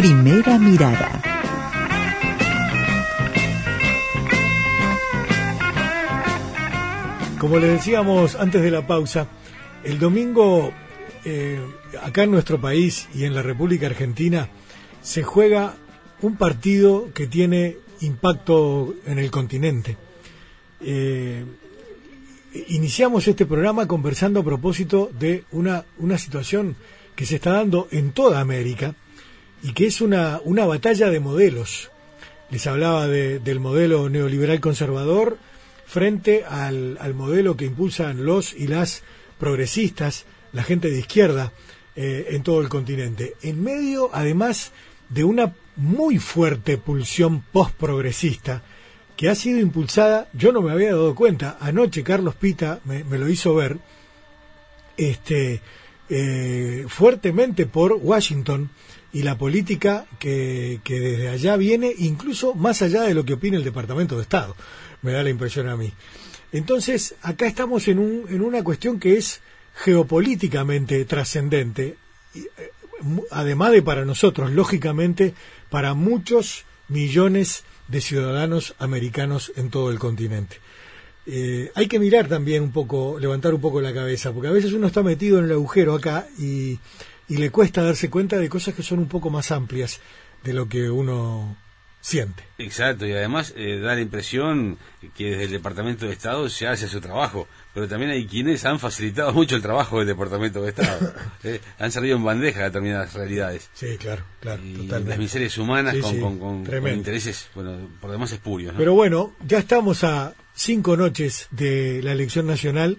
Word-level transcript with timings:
Primera 0.00 0.58
mirada. 0.58 1.20
Como 7.38 7.58
le 7.58 7.66
decíamos 7.66 8.34
antes 8.36 8.62
de 8.62 8.70
la 8.70 8.86
pausa, 8.86 9.28
el 9.84 9.98
domingo 9.98 10.72
eh, 11.26 11.60
acá 12.02 12.22
en 12.22 12.30
nuestro 12.30 12.58
país 12.58 13.10
y 13.14 13.24
en 13.24 13.34
la 13.34 13.42
República 13.42 13.88
Argentina 13.88 14.48
se 15.02 15.22
juega 15.22 15.74
un 16.22 16.36
partido 16.36 17.12
que 17.12 17.26
tiene 17.26 17.76
impacto 18.00 18.94
en 19.04 19.18
el 19.18 19.30
continente. 19.30 19.98
Eh, 20.80 21.44
iniciamos 22.68 23.28
este 23.28 23.44
programa 23.44 23.86
conversando 23.86 24.40
a 24.40 24.44
propósito 24.44 25.10
de 25.18 25.44
una, 25.52 25.84
una 25.98 26.16
situación 26.16 26.76
que 27.14 27.26
se 27.26 27.34
está 27.34 27.52
dando 27.52 27.86
en 27.90 28.12
toda 28.12 28.40
América 28.40 28.94
y 29.62 29.72
que 29.72 29.86
es 29.86 30.00
una, 30.00 30.40
una 30.44 30.66
batalla 30.66 31.10
de 31.10 31.20
modelos. 31.20 31.90
Les 32.50 32.66
hablaba 32.66 33.06
del 33.06 33.60
modelo 33.60 34.08
neoliberal 34.08 34.60
conservador 34.60 35.38
frente 35.86 36.44
al, 36.44 36.98
al, 37.00 37.14
modelo 37.14 37.56
que 37.56 37.66
impulsan 37.66 38.24
los 38.24 38.54
y 38.54 38.66
las 38.66 39.02
progresistas, 39.38 40.24
la 40.52 40.62
gente 40.62 40.90
de 40.90 40.98
izquierda 40.98 41.52
eh, 41.96 42.28
en 42.30 42.42
todo 42.42 42.60
el 42.60 42.68
continente. 42.68 43.34
En 43.42 43.62
medio, 43.62 44.10
además, 44.12 44.72
de 45.08 45.24
una 45.24 45.54
muy 45.76 46.18
fuerte 46.18 46.78
pulsión 46.78 47.42
post-progresista 47.52 48.62
que 49.16 49.28
ha 49.28 49.34
sido 49.34 49.60
impulsada, 49.60 50.28
yo 50.32 50.52
no 50.52 50.62
me 50.62 50.72
había 50.72 50.90
dado 50.90 51.14
cuenta, 51.14 51.58
anoche 51.60 52.02
Carlos 52.02 52.34
Pita 52.34 52.80
me, 52.84 53.04
me 53.04 53.18
lo 53.18 53.28
hizo 53.28 53.54
ver, 53.54 53.78
este, 54.96 55.60
eh, 56.08 56.86
fuertemente 56.88 57.66
por 57.66 57.92
Washington 57.92 58.70
y 59.12 59.22
la 59.22 59.36
política 59.36 60.06
que, 60.18 60.80
que 60.84 61.00
desde 61.00 61.28
allá 61.28 61.56
viene, 61.56 61.92
incluso 61.98 62.54
más 62.54 62.82
allá 62.82 63.02
de 63.02 63.14
lo 63.14 63.24
que 63.24 63.34
opina 63.34 63.56
el 63.56 63.64
Departamento 63.64 64.16
de 64.16 64.22
Estado 64.22 64.54
me 65.02 65.12
da 65.12 65.22
la 65.22 65.30
impresión 65.30 65.68
a 65.68 65.76
mí. 65.76 65.92
Entonces, 66.52 67.14
acá 67.22 67.46
estamos 67.46 67.88
en, 67.88 67.98
un, 67.98 68.24
en 68.28 68.42
una 68.42 68.62
cuestión 68.64 68.98
que 68.98 69.16
es 69.16 69.40
geopolíticamente 69.74 71.04
trascendente, 71.04 71.96
eh, 72.34 72.42
además 73.30 73.72
de 73.72 73.82
para 73.82 74.04
nosotros, 74.04 74.50
lógicamente, 74.50 75.34
para 75.70 75.94
muchos 75.94 76.64
millones 76.88 77.64
de 77.88 78.00
ciudadanos 78.00 78.74
americanos 78.78 79.52
en 79.56 79.70
todo 79.70 79.90
el 79.90 79.98
continente. 79.98 80.56
Eh, 81.26 81.70
hay 81.74 81.86
que 81.86 81.98
mirar 81.98 82.28
también 82.28 82.62
un 82.62 82.72
poco, 82.72 83.18
levantar 83.18 83.54
un 83.54 83.60
poco 83.60 83.80
la 83.80 83.94
cabeza, 83.94 84.32
porque 84.32 84.48
a 84.48 84.52
veces 84.52 84.72
uno 84.72 84.88
está 84.88 85.02
metido 85.02 85.38
en 85.38 85.44
el 85.44 85.52
agujero 85.52 85.94
acá 85.94 86.26
y, 86.38 86.78
y 87.30 87.38
le 87.38 87.50
cuesta 87.50 87.82
darse 87.82 88.10
cuenta 88.10 88.36
de 88.38 88.48
cosas 88.50 88.74
que 88.74 88.82
son 88.82 88.98
un 88.98 89.08
poco 89.08 89.30
más 89.30 89.50
amplias 89.50 90.00
de 90.44 90.52
lo 90.52 90.68
que 90.68 90.90
uno 90.90 91.56
siente. 92.02 92.42
Exacto, 92.58 93.06
y 93.06 93.12
además 93.12 93.52
eh, 93.56 93.78
da 93.78 93.94
la 93.94 94.00
impresión 94.00 94.78
que 95.14 95.30
desde 95.32 95.44
el 95.44 95.50
Departamento 95.50 96.06
de 96.06 96.12
Estado 96.12 96.48
se 96.48 96.66
hace 96.66 96.88
su 96.88 96.98
trabajo, 97.00 97.46
pero 97.74 97.86
también 97.88 98.10
hay 98.10 98.26
quienes 98.26 98.64
han 98.64 98.78
facilitado 98.80 99.32
mucho 99.34 99.54
el 99.54 99.60
trabajo 99.62 99.98
del 99.98 100.08
Departamento 100.08 100.62
de 100.62 100.70
Estado. 100.70 101.12
eh, 101.44 101.60
han 101.78 101.92
salido 101.92 102.16
en 102.16 102.24
bandeja 102.24 102.64
determinadas 102.64 103.12
realidades. 103.12 103.68
Sí, 103.74 103.96
claro, 103.98 104.24
claro. 104.40 104.62
Y 104.64 104.72
totalmente. 104.72 105.10
las 105.10 105.18
miserias 105.18 105.58
humanas 105.58 105.94
Sí, 105.94 106.00
con, 106.00 106.12
sí, 106.14 106.20
con, 106.20 106.38
con- 106.38 106.64
tremendo. 106.64 106.88
con 106.88 106.98
intereses, 106.98 107.48
bueno, 107.54 107.88
por 108.00 108.10
demás 108.10 108.32
espurios. 108.32 108.72
¿no? 108.72 108.78
Pero 108.78 108.94
bueno, 108.94 109.34
ya 109.46 109.58
estamos 109.58 110.02
a 110.02 110.32
cinco 110.54 110.96
noches 110.96 111.48
de 111.50 112.00
la 112.02 112.12
elección 112.12 112.46
nacional 112.46 112.96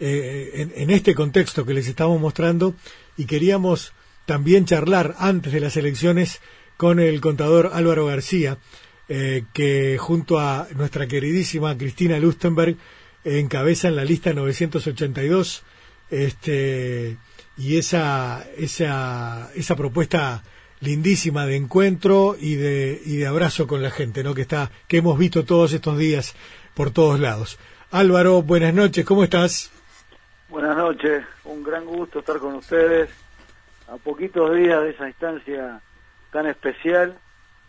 eh, 0.00 0.50
en, 0.56 0.72
en 0.76 0.90
este 0.90 1.14
contexto 1.14 1.64
que 1.64 1.72
les 1.72 1.86
estamos 1.88 2.20
mostrando 2.20 2.74
y 3.16 3.26
queríamos 3.26 3.92
también 4.26 4.64
charlar 4.64 5.14
antes 5.18 5.52
de 5.52 5.60
las 5.60 5.76
elecciones 5.76 6.40
con 6.76 6.98
el 7.00 7.20
contador 7.20 7.70
Álvaro 7.72 8.06
García, 8.06 8.58
eh, 9.08 9.44
que 9.52 9.98
junto 9.98 10.40
a 10.40 10.66
nuestra 10.74 11.06
queridísima 11.06 11.76
Cristina 11.76 12.18
Lustenberg 12.18 12.76
eh, 13.24 13.38
encabezan 13.38 13.96
la 13.96 14.04
lista 14.04 14.32
982 14.32 15.62
este, 16.10 17.18
y 17.56 17.76
esa, 17.76 18.46
esa, 18.56 19.50
esa 19.54 19.76
propuesta 19.76 20.42
lindísima 20.80 21.46
de 21.46 21.56
encuentro 21.56 22.36
y 22.38 22.54
de, 22.54 23.00
y 23.04 23.16
de 23.16 23.26
abrazo 23.26 23.66
con 23.66 23.82
la 23.82 23.90
gente, 23.90 24.22
¿no? 24.22 24.34
Que 24.34 24.42
está, 24.42 24.70
que 24.88 24.98
hemos 24.98 25.18
visto 25.18 25.44
todos 25.44 25.72
estos 25.72 25.98
días 25.98 26.34
por 26.74 26.90
todos 26.90 27.20
lados. 27.20 27.58
Álvaro, 27.90 28.42
buenas 28.42 28.74
noches, 28.74 29.04
¿cómo 29.04 29.24
estás? 29.24 29.70
Buenas 30.54 30.76
noches, 30.76 31.24
un 31.46 31.64
gran 31.64 31.84
gusto 31.84 32.20
estar 32.20 32.38
con 32.38 32.54
ustedes 32.54 33.10
a 33.88 33.96
poquitos 33.96 34.54
días 34.54 34.84
de 34.84 34.90
esa 34.90 35.08
instancia 35.08 35.80
tan 36.30 36.46
especial 36.46 37.18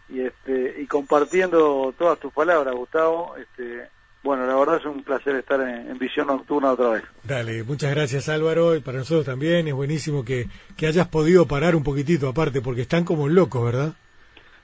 y 0.08 0.22
este 0.22 0.76
y 0.80 0.86
compartiendo 0.86 1.92
todas 1.98 2.20
tus 2.20 2.32
palabras, 2.32 2.76
Gustavo. 2.76 3.38
Este, 3.38 3.90
bueno, 4.22 4.46
la 4.46 4.54
verdad 4.54 4.78
es 4.78 4.86
un 4.86 5.02
placer 5.02 5.36
estar 5.36 5.60
en, 5.62 5.90
en 5.90 5.98
Visión 5.98 6.28
Nocturna 6.28 6.74
otra 6.74 6.90
vez. 6.90 7.04
Dale, 7.24 7.64
muchas 7.64 7.90
gracias 7.90 8.30
Álvaro, 8.30 8.76
y 8.76 8.82
para 8.82 9.00
nosotros 9.00 9.26
también 9.26 9.68
es 9.68 9.74
buenísimo 9.74 10.24
que, 10.24 10.46
que 10.78 10.86
hayas 10.86 11.08
podido 11.08 11.48
parar 11.48 11.76
un 11.76 11.84
poquitito 11.84 12.30
aparte, 12.30 12.62
porque 12.62 12.82
están 12.82 13.04
como 13.04 13.28
locos, 13.28 13.66
¿verdad? 13.66 13.94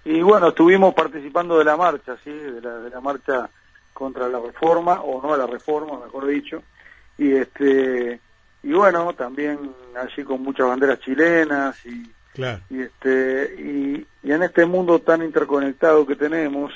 Y 0.05 0.21
bueno, 0.21 0.49
estuvimos 0.49 0.93
participando 0.93 1.57
de 1.57 1.65
la 1.65 1.75
marcha, 1.75 2.15
sí, 2.23 2.29
de 2.29 2.61
la, 2.61 2.75
de 2.81 2.89
la 2.91 3.01
marcha 3.01 3.49
contra 3.95 4.29
la 4.29 4.39
reforma 4.39 5.01
o 5.01 5.19
no 5.23 5.33
a 5.33 5.37
la 5.37 5.47
reforma, 5.47 6.05
mejor 6.05 6.27
dicho. 6.27 6.61
Y 7.17 7.33
este 7.33 8.19
y 8.63 8.73
bueno, 8.73 9.13
también 9.13 9.73
allí 9.95 10.23
con 10.23 10.41
muchas 10.44 10.67
banderas 10.67 10.99
chilenas 10.99 11.75
y 11.85 12.11
Claro. 12.33 12.61
y 12.69 12.81
este 12.81 13.55
y, 13.59 14.07
y 14.23 14.31
en 14.31 14.44
este 14.44 14.66
mundo 14.66 14.99
tan 14.99 15.22
interconectado 15.22 16.07
que 16.07 16.16
tenemos 16.16 16.72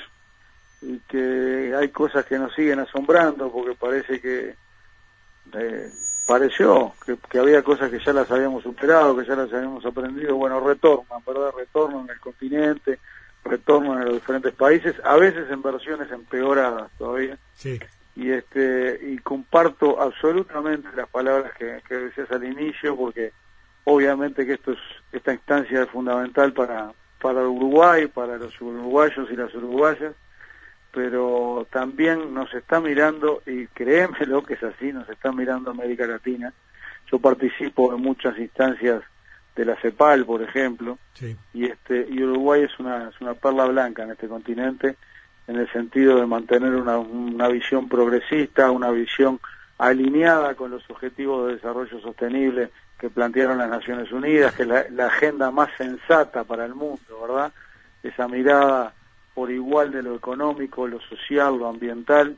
y 0.82 0.98
que 1.08 1.72
hay 1.74 1.88
cosas 1.88 2.26
que 2.26 2.38
nos 2.38 2.54
siguen 2.54 2.78
asombrando 2.80 3.50
porque 3.50 3.74
parece 3.74 4.20
que 4.20 4.54
eh, 5.54 5.90
pareció 6.26 6.92
que, 7.06 7.16
que 7.30 7.38
había 7.38 7.62
cosas 7.62 7.90
que 7.90 7.98
ya 8.04 8.12
las 8.12 8.30
habíamos 8.30 8.64
superado 8.64 9.16
que 9.16 9.24
ya 9.24 9.34
las 9.34 9.50
habíamos 9.52 9.84
aprendido. 9.86 10.36
Bueno 10.36 10.60
retornan 10.60 11.22
verdad 11.26 11.52
retornan 11.56 12.04
en 12.04 12.10
el 12.10 12.20
continente 12.20 12.98
retornan 13.42 13.98
en 14.02 14.04
los 14.06 14.14
diferentes 14.14 14.52
países 14.54 14.94
a 15.04 15.16
veces 15.16 15.50
en 15.50 15.62
versiones 15.62 16.10
empeoradas 16.10 16.90
todavía. 16.98 17.38
Sí, 17.54 17.80
y 18.16 18.30
este 18.30 18.98
y 19.02 19.18
comparto 19.18 20.00
absolutamente 20.00 20.88
las 20.96 21.08
palabras 21.08 21.52
que, 21.58 21.80
que 21.86 21.94
decías 21.94 22.30
al 22.30 22.44
inicio 22.44 22.96
porque 22.96 23.32
obviamente 23.84 24.46
que 24.46 24.54
esto 24.54 24.72
es 24.72 24.78
esta 25.12 25.32
instancia 25.34 25.82
es 25.82 25.90
fundamental 25.90 26.52
para 26.54 26.92
para 27.20 27.46
Uruguay 27.46 28.06
para 28.06 28.38
los 28.38 28.58
uruguayos 28.60 29.28
y 29.30 29.36
las 29.36 29.54
uruguayas 29.54 30.14
pero 30.96 31.66
también 31.70 32.32
nos 32.32 32.52
está 32.54 32.80
mirando 32.80 33.42
y 33.44 33.66
créemelo 33.66 34.42
que 34.42 34.54
es 34.54 34.62
así 34.62 34.94
nos 34.94 35.06
está 35.10 35.30
mirando 35.30 35.70
América 35.70 36.06
Latina. 36.06 36.54
Yo 37.12 37.18
participo 37.18 37.94
en 37.94 38.00
muchas 38.00 38.38
instancias 38.38 39.02
de 39.54 39.64
la 39.66 39.76
CEPAL 39.76 40.24
por 40.24 40.40
ejemplo 40.40 40.98
sí, 41.12 41.36
y 41.52 41.66
este 41.66 42.06
y 42.08 42.22
Uruguay 42.22 42.62
es 42.62 42.78
una 42.78 43.10
es 43.10 43.20
una 43.20 43.34
perla 43.34 43.66
blanca 43.66 44.04
en 44.04 44.12
este 44.12 44.26
continente 44.26 44.96
en 45.46 45.56
el 45.56 45.70
sentido 45.72 46.18
de 46.18 46.26
mantener 46.26 46.74
una, 46.74 46.98
una 46.98 47.48
visión 47.48 47.88
progresista, 47.88 48.70
una 48.70 48.90
visión 48.90 49.40
alineada 49.78 50.54
con 50.54 50.70
los 50.70 50.88
objetivos 50.90 51.46
de 51.46 51.54
desarrollo 51.54 52.00
sostenible 52.00 52.70
que 52.98 53.10
plantearon 53.10 53.58
las 53.58 53.68
Naciones 53.68 54.10
Unidas, 54.10 54.54
que 54.54 54.62
es 54.62 54.68
la, 54.68 55.06
agenda 55.06 55.50
más 55.50 55.68
sensata 55.76 56.44
para 56.44 56.64
el 56.64 56.74
mundo, 56.74 57.20
¿verdad? 57.20 57.52
Esa 58.02 58.26
mirada 58.26 58.94
por 59.34 59.50
igual 59.50 59.92
de 59.92 60.02
lo 60.02 60.14
económico, 60.14 60.86
lo 60.86 61.00
social, 61.00 61.58
lo 61.58 61.68
ambiental, 61.68 62.36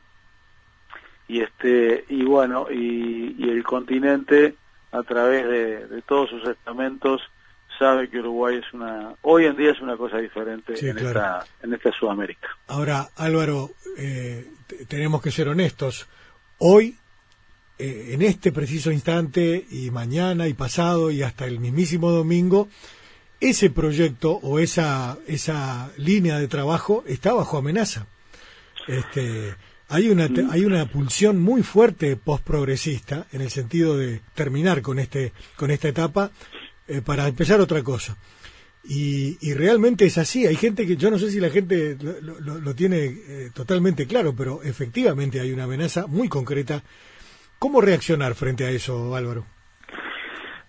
y 1.28 1.42
este 1.42 2.04
y 2.08 2.24
bueno 2.24 2.66
y, 2.70 3.36
y 3.38 3.50
el 3.50 3.62
continente 3.62 4.56
a 4.90 5.02
través 5.02 5.46
de, 5.46 5.86
de 5.86 6.02
todos 6.02 6.30
sus 6.30 6.48
estamentos 6.48 7.22
sabe 7.78 8.08
que 8.10 8.18
Uruguay 8.18 8.56
es 8.56 8.72
una 8.74 9.14
hoy 9.22 9.46
en 9.46 9.56
día 9.56 9.70
es 9.72 9.80
una 9.80 9.96
cosa 9.96 10.18
diferente 10.18 10.76
Sí, 10.76 10.88
en 10.88 10.96
claro. 10.96 11.08
esta 11.08 11.46
en 11.62 11.74
esta 11.74 11.92
Sudamérica 11.92 12.48
Ahora, 12.66 13.08
Álvaro, 13.16 13.70
eh, 13.96 14.46
tenemos 14.88 15.22
que 15.22 15.30
ser 15.30 15.48
honestos. 15.48 16.06
Hoy, 16.58 16.96
eh, 17.78 18.10
en 18.12 18.22
este 18.22 18.50
preciso 18.52 18.90
instante, 18.90 19.64
y 19.70 19.90
mañana, 19.90 20.48
y 20.48 20.54
pasado, 20.54 21.10
y 21.10 21.22
hasta 21.22 21.46
el 21.46 21.60
mismísimo 21.60 22.10
domingo, 22.10 22.68
ese 23.40 23.70
proyecto 23.70 24.32
o 24.42 24.58
esa, 24.58 25.16
esa 25.28 25.90
línea 25.96 26.38
de 26.38 26.48
trabajo 26.48 27.04
está 27.06 27.32
bajo 27.32 27.56
amenaza. 27.58 28.06
Este, 28.88 29.54
hay 29.88 30.10
una, 30.10 30.28
te- 30.28 30.46
hay 30.50 30.64
una 30.64 30.86
pulsión 30.86 31.40
muy 31.40 31.62
fuerte 31.62 32.16
postprogresista 32.16 33.26
en 33.32 33.40
el 33.42 33.50
sentido 33.50 33.96
de 33.96 34.20
terminar 34.34 34.82
con 34.82 34.98
este, 34.98 35.32
con 35.56 35.70
esta 35.70 35.88
etapa 35.88 36.30
eh, 36.88 37.02
para 37.04 37.28
empezar 37.28 37.60
otra 37.60 37.82
cosa. 37.82 38.16
Y, 38.84 39.36
y 39.40 39.54
realmente 39.54 40.06
es 40.06 40.16
así. 40.18 40.46
Hay 40.46 40.56
gente 40.56 40.86
que 40.86 40.96
yo 40.96 41.10
no 41.10 41.18
sé 41.18 41.30
si 41.30 41.40
la 41.40 41.50
gente 41.50 41.96
lo, 42.00 42.40
lo- 42.40 42.58
lo 42.58 42.74
tiene 42.74 43.04
eh, 43.04 43.50
totalmente 43.54 44.06
claro, 44.06 44.34
pero 44.34 44.62
efectivamente 44.62 45.40
hay 45.40 45.52
una 45.52 45.64
amenaza 45.64 46.06
muy 46.06 46.28
concreta. 46.28 46.82
¿Cómo 47.58 47.80
reaccionar 47.80 48.34
frente 48.34 48.64
a 48.64 48.70
eso, 48.70 49.14
Álvaro? 49.14 49.44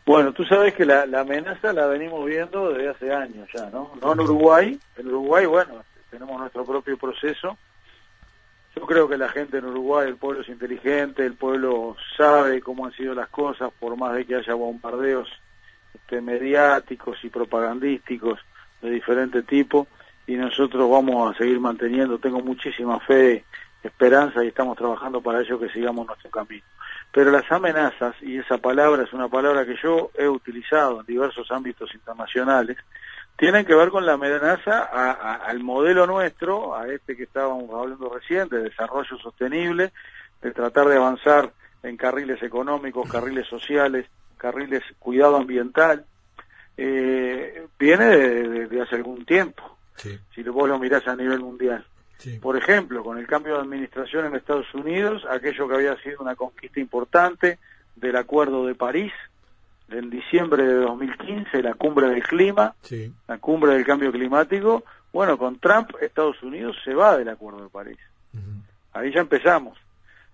Bueno, 0.05 0.33
tú 0.33 0.43
sabes 0.45 0.73
que 0.73 0.85
la, 0.85 1.03
amenaza 1.03 1.71
la 1.71 1.85
venimos 1.85 2.25
viendo 2.25 2.73
desde 2.73 2.89
hace 2.89 3.13
años 3.13 3.47
ya, 3.53 3.69
¿no? 3.69 3.91
No 4.01 4.13
en 4.13 4.19
Uruguay, 4.21 4.79
en 4.97 5.07
Uruguay, 5.07 5.45
bueno, 5.45 5.83
tenemos 6.09 6.39
nuestro 6.39 6.65
propio 6.65 6.97
proceso. 6.97 7.57
Yo 8.75 8.85
creo 8.87 9.07
que 9.07 9.17
la 9.17 9.29
gente 9.29 9.59
en 9.59 9.65
Uruguay, 9.65 10.07
el 10.07 10.15
pueblo 10.15 10.41
es 10.41 10.49
inteligente, 10.49 11.23
el 11.25 11.33
pueblo 11.35 11.95
sabe 12.17 12.59
cómo 12.61 12.85
han 12.87 12.93
sido 12.93 13.13
las 13.13 13.29
cosas, 13.29 13.71
por 13.79 13.95
más 13.97 14.15
de 14.15 14.25
que 14.25 14.35
haya 14.35 14.55
bombardeos 14.55 15.29
este, 15.93 16.21
mediáticos 16.21 17.17
y 17.23 17.29
propagandísticos 17.29 18.39
de 18.81 18.91
diferente 18.91 19.43
tipo, 19.43 19.87
y 20.27 20.35
nosotros 20.35 20.89
vamos 20.89 21.33
a 21.33 21.37
seguir 21.37 21.59
manteniendo, 21.59 22.19
tengo 22.19 22.41
muchísima 22.41 22.99
fe, 22.99 23.43
esperanza 23.83 24.43
y 24.43 24.49
estamos 24.49 24.77
trabajando 24.77 25.21
para 25.21 25.41
ello 25.41 25.59
que 25.59 25.69
sigamos 25.69 26.05
nuestro 26.05 26.29
camino. 26.29 26.63
Pero 27.11 27.31
las 27.31 27.51
amenazas, 27.51 28.15
y 28.21 28.37
esa 28.37 28.57
palabra 28.57 29.03
es 29.03 29.13
una 29.13 29.27
palabra 29.27 29.65
que 29.65 29.75
yo 29.81 30.11
he 30.15 30.27
utilizado 30.27 30.99
en 30.99 31.05
diversos 31.05 31.49
ámbitos 31.51 31.93
internacionales, 31.93 32.77
tienen 33.37 33.65
que 33.65 33.73
ver 33.73 33.89
con 33.89 34.05
la 34.05 34.13
amenaza 34.13 34.83
al 34.83 35.63
modelo 35.63 36.05
nuestro, 36.05 36.75
a 36.75 36.87
este 36.87 37.15
que 37.15 37.23
estábamos 37.23 37.69
hablando 37.73 38.09
recién, 38.09 38.49
de 38.49 38.63
desarrollo 38.63 39.17
sostenible, 39.17 39.93
de 40.41 40.51
tratar 40.51 40.87
de 40.89 40.97
avanzar 40.97 41.51
en 41.81 41.95
carriles 41.95 42.43
económicos, 42.43 43.09
carriles 43.09 43.47
sociales, 43.47 44.05
carriles 44.39 44.81
cuidado 44.97 45.35
ambiental, 45.35 46.05
eh, 46.77 47.67
viene 47.77 48.05
de, 48.05 48.81
hace 48.81 48.95
algún 48.95 49.25
tiempo, 49.25 49.77
si 50.33 50.43
vos 50.43 50.67
lo 50.67 50.79
mirás 50.79 51.07
a 51.07 51.15
nivel 51.15 51.41
mundial. 51.41 51.85
Por 52.41 52.57
ejemplo, 52.57 53.03
con 53.03 53.17
el 53.17 53.27
cambio 53.27 53.55
de 53.55 53.61
administración 53.61 54.25
en 54.25 54.35
Estados 54.35 54.73
Unidos, 54.73 55.23
aquello 55.29 55.67
que 55.67 55.75
había 55.75 55.95
sido 56.01 56.17
una 56.19 56.35
conquista 56.35 56.79
importante 56.79 57.59
del 57.95 58.15
Acuerdo 58.15 58.65
de 58.65 58.75
París, 58.75 59.13
en 59.89 60.09
diciembre 60.09 60.63
de 60.63 60.75
2015, 60.75 61.63
la 61.63 61.73
cumbre 61.73 62.07
del 62.09 62.23
clima, 62.23 62.75
la 63.27 63.37
cumbre 63.37 63.73
del 63.73 63.85
cambio 63.85 64.11
climático, 64.11 64.83
bueno, 65.11 65.37
con 65.37 65.59
Trump 65.59 65.91
Estados 66.01 66.41
Unidos 66.43 66.77
se 66.83 66.93
va 66.93 67.17
del 67.17 67.29
Acuerdo 67.29 67.63
de 67.63 67.69
París. 67.69 67.97
Ahí 68.93 69.11
ya 69.13 69.21
empezamos. 69.21 69.77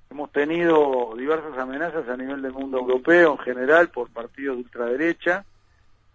Hemos 0.09 0.31
tenido 0.31 1.13
diversas 1.17 1.57
amenazas 1.57 2.07
a 2.07 2.15
nivel 2.15 2.41
del 2.41 2.53
mundo 2.53 2.77
europeo 2.79 3.33
en 3.33 3.37
general 3.39 3.89
por 3.89 4.09
partidos 4.09 4.57
de 4.57 4.63
ultraderecha, 4.63 5.45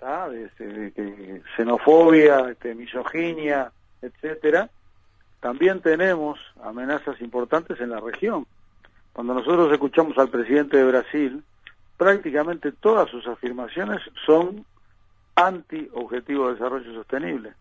de, 0.00 1.42
xenofobia, 1.56 2.50
este, 2.50 2.74
misoginia, 2.74 3.70
etcétera. 4.00 4.70
También 5.40 5.80
tenemos 5.80 6.38
amenazas 6.62 7.20
importantes 7.20 7.80
en 7.80 7.90
la 7.90 8.00
región. 8.00 8.46
Cuando 9.12 9.34
nosotros 9.34 9.72
escuchamos 9.72 10.16
al 10.18 10.30
presidente 10.30 10.78
de 10.78 10.84
Brasil, 10.84 11.42
prácticamente 11.96 12.72
todas 12.72 13.10
sus 13.10 13.26
afirmaciones 13.26 14.00
son 14.24 14.64
anti-objetivo 15.34 16.46
de 16.48 16.54
desarrollo 16.54 16.94
sostenible, 16.94 17.52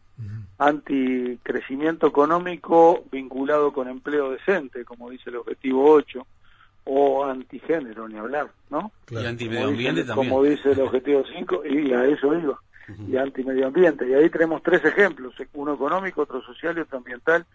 anti-crecimiento 0.59 2.07
económico 2.07 3.03
vinculado 3.11 3.73
con 3.73 3.88
empleo 3.88 4.31
decente, 4.31 4.85
como 4.85 5.09
dice 5.09 5.29
el 5.29 5.38
objetivo 5.38 5.91
8, 5.91 6.27
o 6.85 7.25
antigénero, 7.25 8.07
ni 8.07 8.17
hablar, 8.17 8.50
¿no? 8.69 8.91
Y 9.09 9.25
anti-medio 9.25 9.67
ambiente 9.67 10.03
también. 10.03 10.29
Como 10.29 10.44
dice 10.44 10.71
el 10.71 10.81
objetivo 10.81 11.23
5, 11.33 11.65
y 11.65 11.94
a 11.94 12.06
eso 12.06 12.33
iba 12.35 12.59
y 13.07 13.17
anti-medio 13.17 13.67
ambiente. 13.67 14.07
Y 14.07 14.13
ahí 14.13 14.29
tenemos 14.29 14.63
tres 14.63 14.83
ejemplos, 14.83 15.33
uno 15.53 15.73
económico, 15.73 16.21
otro 16.21 16.41
social 16.41 16.77
y 16.77 16.81
otro 16.81 16.97
ambiental, 16.97 17.45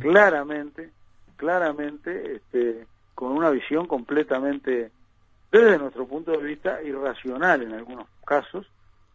claramente, 0.00 0.90
claramente, 1.36 2.36
este, 2.36 2.86
con 3.14 3.32
una 3.32 3.50
visión 3.50 3.86
completamente, 3.86 4.90
desde 5.50 5.78
nuestro 5.78 6.06
punto 6.06 6.32
de 6.32 6.42
vista, 6.42 6.82
irracional 6.82 7.62
en 7.62 7.72
algunos 7.72 8.06
casos, 8.24 8.66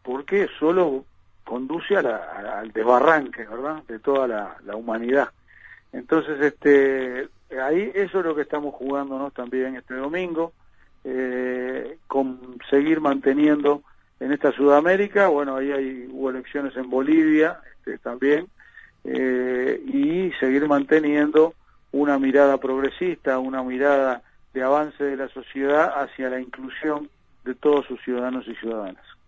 porque 0.03 0.47
solo 0.59 1.05
conduce 1.49 1.97
a 1.97 2.59
al 2.59 2.71
desbarranque, 2.71 3.43
¿verdad?, 3.43 3.81
de 3.87 3.97
toda 3.97 4.27
la, 4.27 4.75
humanidad. 4.75 5.29
Entonces, 5.91 6.39
este, 6.39 7.27
ahí 7.59 7.91
eso 7.95 8.19
es 8.19 8.25
lo 8.25 8.35
que 8.35 8.43
estamos 8.43 8.75
jugándonos 8.75 9.33
también 9.33 9.75
este 9.75 9.95
domingo, 9.95 10.53
eh, 11.03 11.97
con 12.05 12.59
seguir 12.69 13.01
manteniendo 13.01 13.81
en 14.19 14.31
esta 14.31 14.51
Sudamérica, 14.51 15.29
bueno, 15.29 15.55
ahí 15.55 15.71
hay, 15.71 16.07
hubo 16.11 16.29
elecciones 16.29 16.75
en 16.77 16.87
Bolivia 16.87 17.59
este, 17.77 17.97
también, 17.97 18.47
eh, 19.05 19.81
y 19.87 20.31
seguir 20.39 20.67
manteniendo 20.67 21.55
una 21.91 22.19
mirada 22.19 22.59
progresista, 22.59 23.39
una 23.39 23.63
mirada 23.63 24.21
de 24.53 24.61
avance 24.61 25.03
de 25.03 25.17
la 25.17 25.29
sociedad 25.29 25.99
hacia 25.99 26.29
la 26.29 26.39
inclusión 26.39 27.09
de 27.43 27.55
todos 27.55 27.87
sus 27.87 27.99
ciudadanos 28.03 28.47
y 28.47 28.53
ciudadanas. 28.55 29.18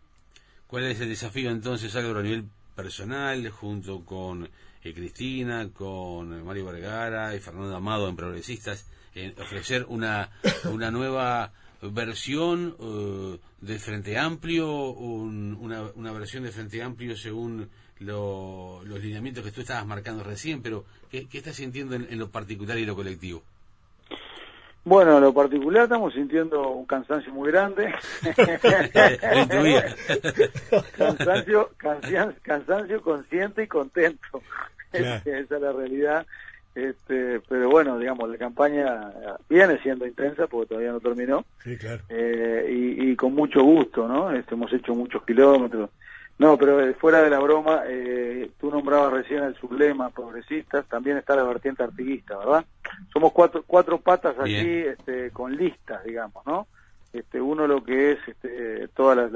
¿Cuál 0.71 0.85
es 0.85 1.01
el 1.01 1.09
desafío 1.09 1.51
entonces, 1.51 1.93
Álvaro, 1.97 2.21
a 2.21 2.23
nivel 2.23 2.45
personal, 2.77 3.49
junto 3.49 4.05
con 4.05 4.49
eh, 4.81 4.93
Cristina, 4.93 5.69
con 5.73 6.45
Mario 6.45 6.67
Vergara 6.67 7.35
y 7.35 7.41
Fernando 7.41 7.75
Amado 7.75 8.07
en 8.07 8.15
Progresistas, 8.15 8.85
en 9.13 9.37
ofrecer 9.41 9.85
una, 9.89 10.29
una 10.71 10.89
nueva 10.89 11.51
versión 11.81 12.73
uh, 12.79 13.37
del 13.59 13.79
Frente 13.81 14.17
Amplio, 14.17 14.91
una, 14.91 15.81
una, 15.93 16.11
versión 16.13 16.43
del 16.43 16.53
Frente 16.53 16.81
Amplio 16.81 17.17
según 17.17 17.69
los 17.99 18.85
lineamientos 18.85 19.43
que 19.43 19.51
tú 19.51 19.59
estabas 19.59 19.85
marcando 19.85 20.23
recién, 20.23 20.61
pero 20.61 20.85
¿qué, 21.09 21.27
estás 21.33 21.57
sintiendo 21.57 21.95
en, 21.95 22.17
lo 22.17 22.31
particular 22.31 22.77
y 22.77 22.85
lo 22.85 22.95
colectivo? 22.95 23.43
Bueno, 24.83 25.17
en 25.17 25.23
lo 25.23 25.33
particular 25.33 25.83
estamos 25.83 26.13
sintiendo 26.13 26.69
un 26.69 26.85
cansancio 26.85 27.31
muy 27.33 27.51
grande. 27.51 27.93
cansancio, 30.97 31.69
cansancio, 32.41 33.01
consciente 33.01 33.63
y 33.63 33.67
contento. 33.67 34.41
Esa 34.91 35.37
es 35.37 35.49
la 35.51 35.71
realidad. 35.71 36.25
Este, 36.73 37.41
pero 37.49 37.69
bueno, 37.69 37.99
digamos, 37.99 38.29
la 38.29 38.37
campaña 38.37 39.11
viene 39.49 39.77
siendo 39.79 40.07
intensa 40.07 40.47
porque 40.47 40.69
todavía 40.69 40.93
no 40.93 40.99
terminó. 40.99 41.45
Sí, 41.63 41.77
claro. 41.77 42.01
Eh, 42.09 42.67
y, 42.69 43.15
con 43.15 43.35
mucho 43.35 43.61
gusto, 43.61 44.07
¿no? 44.07 44.31
Este, 44.31 44.55
hemos 44.55 44.71
hecho 44.73 44.95
muchos 44.95 45.23
kilómetros. 45.25 45.89
No, 46.41 46.57
pero 46.57 46.81
eh, 46.81 46.95
fuera 46.95 47.21
de 47.21 47.29
la 47.29 47.37
broma, 47.37 47.83
eh, 47.85 48.49
tú 48.59 48.71
nombrabas 48.71 49.13
recién 49.13 49.43
el 49.43 49.53
sublema 49.57 50.09
progresistas, 50.09 50.87
también 50.87 51.17
está 51.17 51.35
la 51.35 51.43
vertiente 51.43 51.83
artiguista, 51.83 52.35
¿verdad? 52.35 52.65
Somos 53.13 53.31
cuatro, 53.31 53.63
cuatro 53.67 53.99
patas 53.99 54.35
aquí 54.39 54.55
este, 54.55 55.29
con 55.29 55.55
listas, 55.55 56.03
digamos, 56.03 56.43
¿no? 56.47 56.65
Este, 57.13 57.39
uno 57.39 57.67
lo 57.67 57.83
que 57.83 58.13
es 58.13 58.27
este, 58.27 58.87
toda 58.87 59.13
la, 59.13 59.29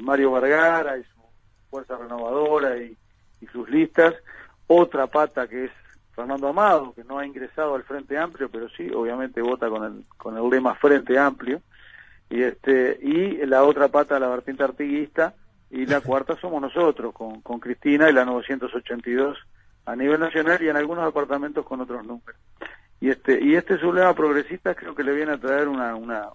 Mario 0.00 0.32
Vergara 0.32 0.98
y 0.98 1.04
su 1.04 1.20
fuerza 1.70 1.96
renovadora 1.96 2.76
y, 2.76 2.96
y 3.40 3.46
sus 3.46 3.70
listas, 3.70 4.16
otra 4.66 5.06
pata 5.06 5.46
que 5.46 5.66
es 5.66 5.70
Fernando 6.16 6.48
Amado, 6.48 6.92
que 6.92 7.04
no 7.04 7.20
ha 7.20 7.24
ingresado 7.24 7.76
al 7.76 7.84
Frente 7.84 8.18
Amplio, 8.18 8.48
pero 8.50 8.68
sí, 8.70 8.90
obviamente 8.90 9.40
vota 9.42 9.68
con 9.68 9.84
el, 9.84 10.04
con 10.16 10.36
el 10.36 10.50
lema 10.50 10.74
Frente 10.74 11.20
Amplio, 11.20 11.62
y 12.28 12.42
este 12.42 12.98
y 13.00 13.46
la 13.46 13.62
otra 13.62 13.86
pata 13.86 14.18
la 14.18 14.26
vertiente 14.26 14.64
artiguista, 14.64 15.34
y 15.70 15.86
la 15.86 16.00
cuarta 16.00 16.36
somos 16.40 16.62
nosotros, 16.62 17.12
con, 17.12 17.40
con 17.42 17.60
Cristina 17.60 18.08
y 18.08 18.12
la 18.12 18.24
982 18.24 19.38
a 19.84 19.96
nivel 19.96 20.20
nacional 20.20 20.62
y 20.62 20.68
en 20.68 20.76
algunos 20.76 21.04
departamentos 21.04 21.64
con 21.64 21.80
otros 21.80 22.04
números. 22.04 22.40
Y 23.00 23.10
este 23.10 23.42
y 23.42 23.54
este 23.54 23.78
sublema 23.78 24.14
progresista 24.14 24.74
creo 24.74 24.94
que 24.94 25.04
le 25.04 25.14
viene 25.14 25.32
a 25.32 25.38
traer 25.38 25.68
una, 25.68 25.94
una, 25.94 26.28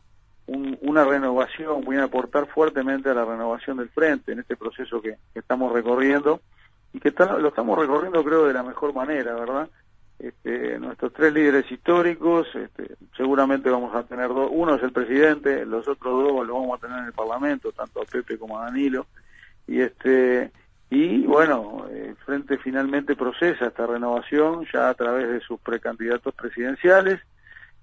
una 0.48 1.04
renovación, 1.04 1.82
viene 1.82 2.02
a 2.02 2.06
aportar 2.06 2.48
fuertemente 2.48 3.10
a 3.10 3.14
la 3.14 3.26
renovación 3.26 3.78
del 3.78 3.90
frente 3.90 4.32
en 4.32 4.40
este 4.40 4.56
proceso 4.56 5.02
que 5.02 5.18
estamos 5.36 5.72
recorriendo 5.74 6.42
y 6.94 7.00
que 7.00 7.12
lo 7.12 7.48
estamos 7.48 7.78
recorriendo 7.78 8.24
creo 8.24 8.46
de 8.46 8.54
la 8.54 8.64
mejor 8.64 8.94
manera, 8.94 9.34
¿verdad? 9.34 9.70
Este, 10.20 10.80
nuestros 10.80 11.12
tres 11.12 11.34
líderes 11.34 11.70
históricos, 11.70 12.48
este, 12.56 12.96
seguramente 13.18 13.70
vamos 13.70 13.94
a 13.94 14.04
tener 14.04 14.30
dos, 14.30 14.50
uno 14.52 14.76
es 14.76 14.84
el 14.84 14.94
presidente, 14.94 15.66
los 15.66 15.88
otros 15.88 16.24
dos 16.24 16.48
los 16.48 16.56
vamos 16.56 16.78
a 16.78 16.82
tener 16.82 17.00
en 17.00 17.06
el 17.06 17.14
Parlamento, 17.14 17.72
tanto 17.72 18.02
a 18.02 18.06
Pepe 18.06 18.38
como 18.38 18.58
a 18.58 18.66
Danilo, 18.66 19.08
y 19.68 19.82
este 19.82 20.52
y 20.90 21.26
bueno, 21.26 21.88
el 21.92 22.16
Frente 22.18 22.60
finalmente 22.60 23.16
procesa 23.16 23.66
esta 23.66 23.88
renovación 23.88 24.66
ya 24.72 24.90
a 24.90 24.94
través 24.94 25.28
de 25.28 25.40
sus 25.40 25.60
precandidatos 25.60 26.36
presidenciales 26.36 27.20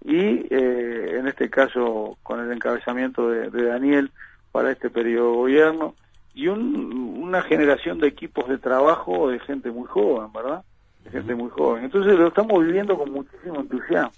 y 0.04 0.46
eh, 0.48 1.16
en 1.18 1.26
este 1.26 1.50
caso 1.50 2.16
con 2.22 2.38
el 2.38 2.52
encabezamiento 2.52 3.28
de, 3.28 3.50
de 3.50 3.64
Daniel 3.64 4.12
para 4.52 4.70
este 4.70 4.90
periodo 4.90 5.30
de 5.30 5.36
gobierno 5.38 5.94
y 6.34 6.46
una 6.46 7.42
generación 7.42 7.98
de 7.98 8.08
equipos 8.08 8.48
de 8.48 8.58
trabajo 8.58 9.28
de 9.28 9.40
gente 9.40 9.70
muy 9.70 9.88
joven, 9.88 10.32
¿verdad? 10.32 10.62
De 11.02 11.10
gente 11.10 11.34
muy 11.34 11.50
joven. 11.50 11.84
Entonces 11.84 12.16
lo 12.16 12.28
estamos 12.28 12.64
viviendo 12.64 12.96
con 12.96 13.10
muchísimo 13.10 13.60
entusiasmo. 13.60 14.12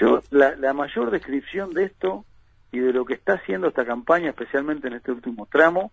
Yo, 0.00 0.20
la, 0.30 0.56
la 0.56 0.72
mayor 0.72 1.12
descripción 1.12 1.72
de 1.72 1.84
esto 1.84 2.24
y 2.72 2.80
de 2.80 2.92
lo 2.92 3.04
que 3.04 3.14
está 3.14 3.34
haciendo 3.34 3.68
esta 3.68 3.84
campaña, 3.84 4.30
especialmente 4.30 4.88
en 4.88 4.94
este 4.94 5.12
último 5.12 5.46
tramo, 5.46 5.92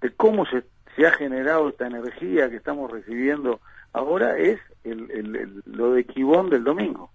de 0.00 0.10
cómo 0.12 0.46
se, 0.46 0.64
se 0.96 1.06
ha 1.06 1.12
generado 1.12 1.68
esta 1.68 1.86
energía 1.86 2.48
que 2.50 2.56
estamos 2.56 2.90
recibiendo 2.90 3.60
ahora, 3.92 4.36
es 4.36 4.60
el, 4.84 5.10
el, 5.10 5.62
lo 5.66 5.92
de 5.92 6.04
Quibón 6.04 6.50
del 6.50 6.64
domingo. 6.64 7.10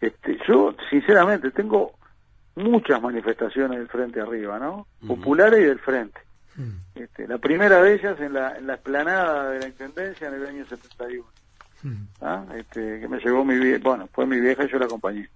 Este, 0.00 0.38
yo, 0.48 0.74
sinceramente, 0.90 1.50
tengo 1.50 1.92
muchas 2.56 3.00
manifestaciones 3.00 3.78
del 3.78 3.88
frente 3.88 4.20
arriba, 4.20 4.58
¿no? 4.58 4.86
Populares 5.06 5.60
y 5.60 5.64
del 5.64 5.78
frente 5.78 6.20
Hmm. 6.56 6.76
Este, 6.94 7.26
la 7.26 7.38
primera 7.38 7.82
de 7.82 7.94
ellas 7.94 8.20
en 8.20 8.34
la, 8.34 8.56
en 8.56 8.66
la 8.66 8.74
explanada 8.74 9.50
de 9.50 9.60
la 9.60 9.68
Intendencia 9.68 10.28
en 10.28 10.34
el 10.34 10.46
año 10.46 10.66
71. 10.66 11.24
Hmm. 11.82 12.06
¿Ah? 12.20 12.44
Este, 12.56 13.00
que 13.00 13.08
me 13.08 13.18
llevó 13.18 13.44
mi 13.44 13.58
vieja, 13.58 13.80
bueno, 13.82 14.08
fue 14.12 14.26
mi 14.26 14.38
vieja 14.38 14.64
y 14.64 14.68
yo 14.68 14.78
la 14.78 14.84
acompañé. 14.84 15.28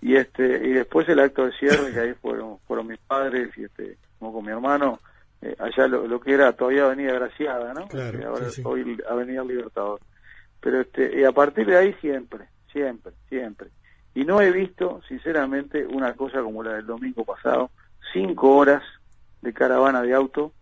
Y 0.00 0.16
este 0.16 0.66
y 0.66 0.72
después 0.72 1.08
el 1.08 1.20
acto 1.20 1.46
de 1.46 1.52
cierre, 1.52 1.92
que 1.92 2.00
ahí 2.00 2.14
fueron 2.14 2.58
fueron 2.66 2.86
mis 2.88 2.98
padres 2.98 3.50
y 3.56 3.64
este 3.64 3.98
como 4.18 4.32
con 4.32 4.44
mi 4.44 4.50
hermano, 4.50 4.98
eh, 5.44 5.54
allá 5.58 5.86
lo, 5.86 6.18
que 6.20 6.32
era 6.32 6.52
todavía 6.54 6.86
Avenida 6.86 7.12
Graciada, 7.12 7.74
¿no? 7.74 7.86
Claro, 7.88 8.28
ahora 8.28 8.46
hoy 8.64 8.96
Avenida 9.06 9.44
Libertador. 9.44 10.00
Pero 10.58 10.80
este, 10.80 11.20
y 11.20 11.24
a 11.24 11.32
partir 11.32 11.66
de 11.66 11.76
ahí 11.76 11.92
siempre, 12.00 12.46
siempre, 12.72 13.12
siempre. 13.28 13.68
Y 14.14 14.24
no 14.24 14.40
he 14.40 14.50
visto, 14.50 15.02
sinceramente, 15.06 15.84
una 15.86 16.14
cosa 16.14 16.40
como 16.40 16.62
la 16.62 16.72
del 16.72 16.86
domingo 16.86 17.26
pasado, 17.26 17.70
cinco 18.14 18.56
horas 18.56 18.82
de 19.42 19.52
caravana 19.52 20.00
de 20.00 20.14
auto, 20.14 20.52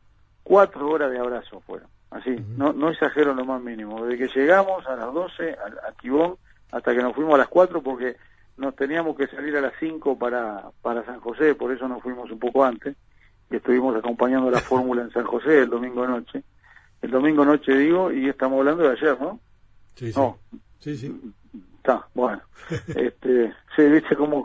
cuatro 0.43 0.89
horas 0.89 1.13
de 1.13 1.19
abrazo 1.21 1.61
fueron. 1.61 1.89
Así, 2.11 2.35
no, 2.57 2.73
no 2.73 2.91
exagero 2.91 3.35
lo 3.35 3.45
más 3.45 3.63
mínimo. 3.63 4.05
Desde 4.05 4.27
que 4.27 4.41
llegamos 4.41 4.85
a 4.89 4.97
las 4.97 5.15
12 5.15 5.53
a, 5.53 5.89
a 5.89 5.93
Tibón 5.93 6.37
hasta 6.73 6.93
que 6.93 7.03
nos 7.03 7.15
fuimos 7.15 7.35
a 7.35 7.39
las 7.39 7.49
4 7.49 7.83
porque 7.83 8.17
nos 8.57 8.75
teníamos 8.75 9.17
que 9.17 9.29
salir 9.29 9.57
a 9.57 9.61
las 9.61 9.75
5 9.79 10.19
para, 10.19 10.71
para 10.83 11.05
San 11.05 11.21
José, 11.21 11.55
por 11.55 11.73
eso 11.73 11.87
nos 11.87 12.03
fuimos 12.03 12.29
un 12.33 12.41
poco 12.41 12.65
antes 12.65 12.97
y 13.53 13.57
estuvimos 13.57 13.95
acompañando 13.95 14.51
la 14.51 14.61
fórmula 14.61 15.03
en 15.03 15.11
San 15.11 15.25
José 15.25 15.61
el 15.61 15.69
domingo 15.69 16.07
noche. 16.07 16.43
El 17.03 17.11
domingo 17.11 17.45
noche 17.45 17.77
digo, 17.77 18.11
y 18.11 18.29
estamos 18.29 18.61
hablando 18.61 18.85
de 18.85 18.91
ayer, 18.91 19.21
¿no? 19.21 19.41
Sí, 19.95 20.13
sí. 20.13 20.21
Sí, 20.79 20.97
sí. 20.97 21.21
Está, 21.77 22.07
bueno. 22.15 22.41
este, 22.89 23.53
sí, 23.77 23.83
viste 23.83 24.17
cómo, 24.17 24.45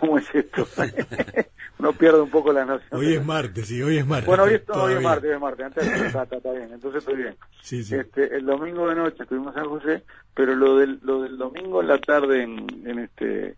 cómo 0.00 0.18
es 0.18 0.34
esto. 0.34 0.66
Uno 1.78 1.92
pierde 1.92 2.20
un 2.20 2.30
poco 2.30 2.52
la 2.52 2.64
noción. 2.64 3.00
Hoy 3.00 3.14
es 3.14 3.24
martes, 3.24 3.68
sí, 3.68 3.80
hoy 3.80 3.98
es 3.98 4.06
martes. 4.06 4.26
Bueno, 4.26 4.42
hoy 4.44 4.54
es, 4.54 4.62
hoy 4.70 4.94
es 4.94 5.02
martes, 5.02 5.28
hoy 5.28 5.34
es 5.34 5.40
martes. 5.40 5.66
Antes 5.66 5.86
está, 6.06 6.22
está, 6.24 6.50
bien, 6.50 6.72
entonces 6.72 6.98
estoy 6.98 7.16
bien. 7.16 7.36
Sí, 7.62 7.84
sí. 7.84 7.94
Este, 7.94 8.36
el 8.36 8.44
domingo 8.44 8.88
de 8.88 8.96
noche 8.96 9.22
estuvimos 9.22 9.54
en 9.54 9.62
San 9.62 9.70
José, 9.70 10.02
pero 10.34 10.56
lo 10.56 10.78
del, 10.78 10.98
lo 11.02 11.22
del 11.22 11.38
domingo 11.38 11.80
en 11.80 11.88
la 11.88 11.98
tarde 12.00 12.42
en, 12.42 12.66
en 12.84 12.98
este, 12.98 13.54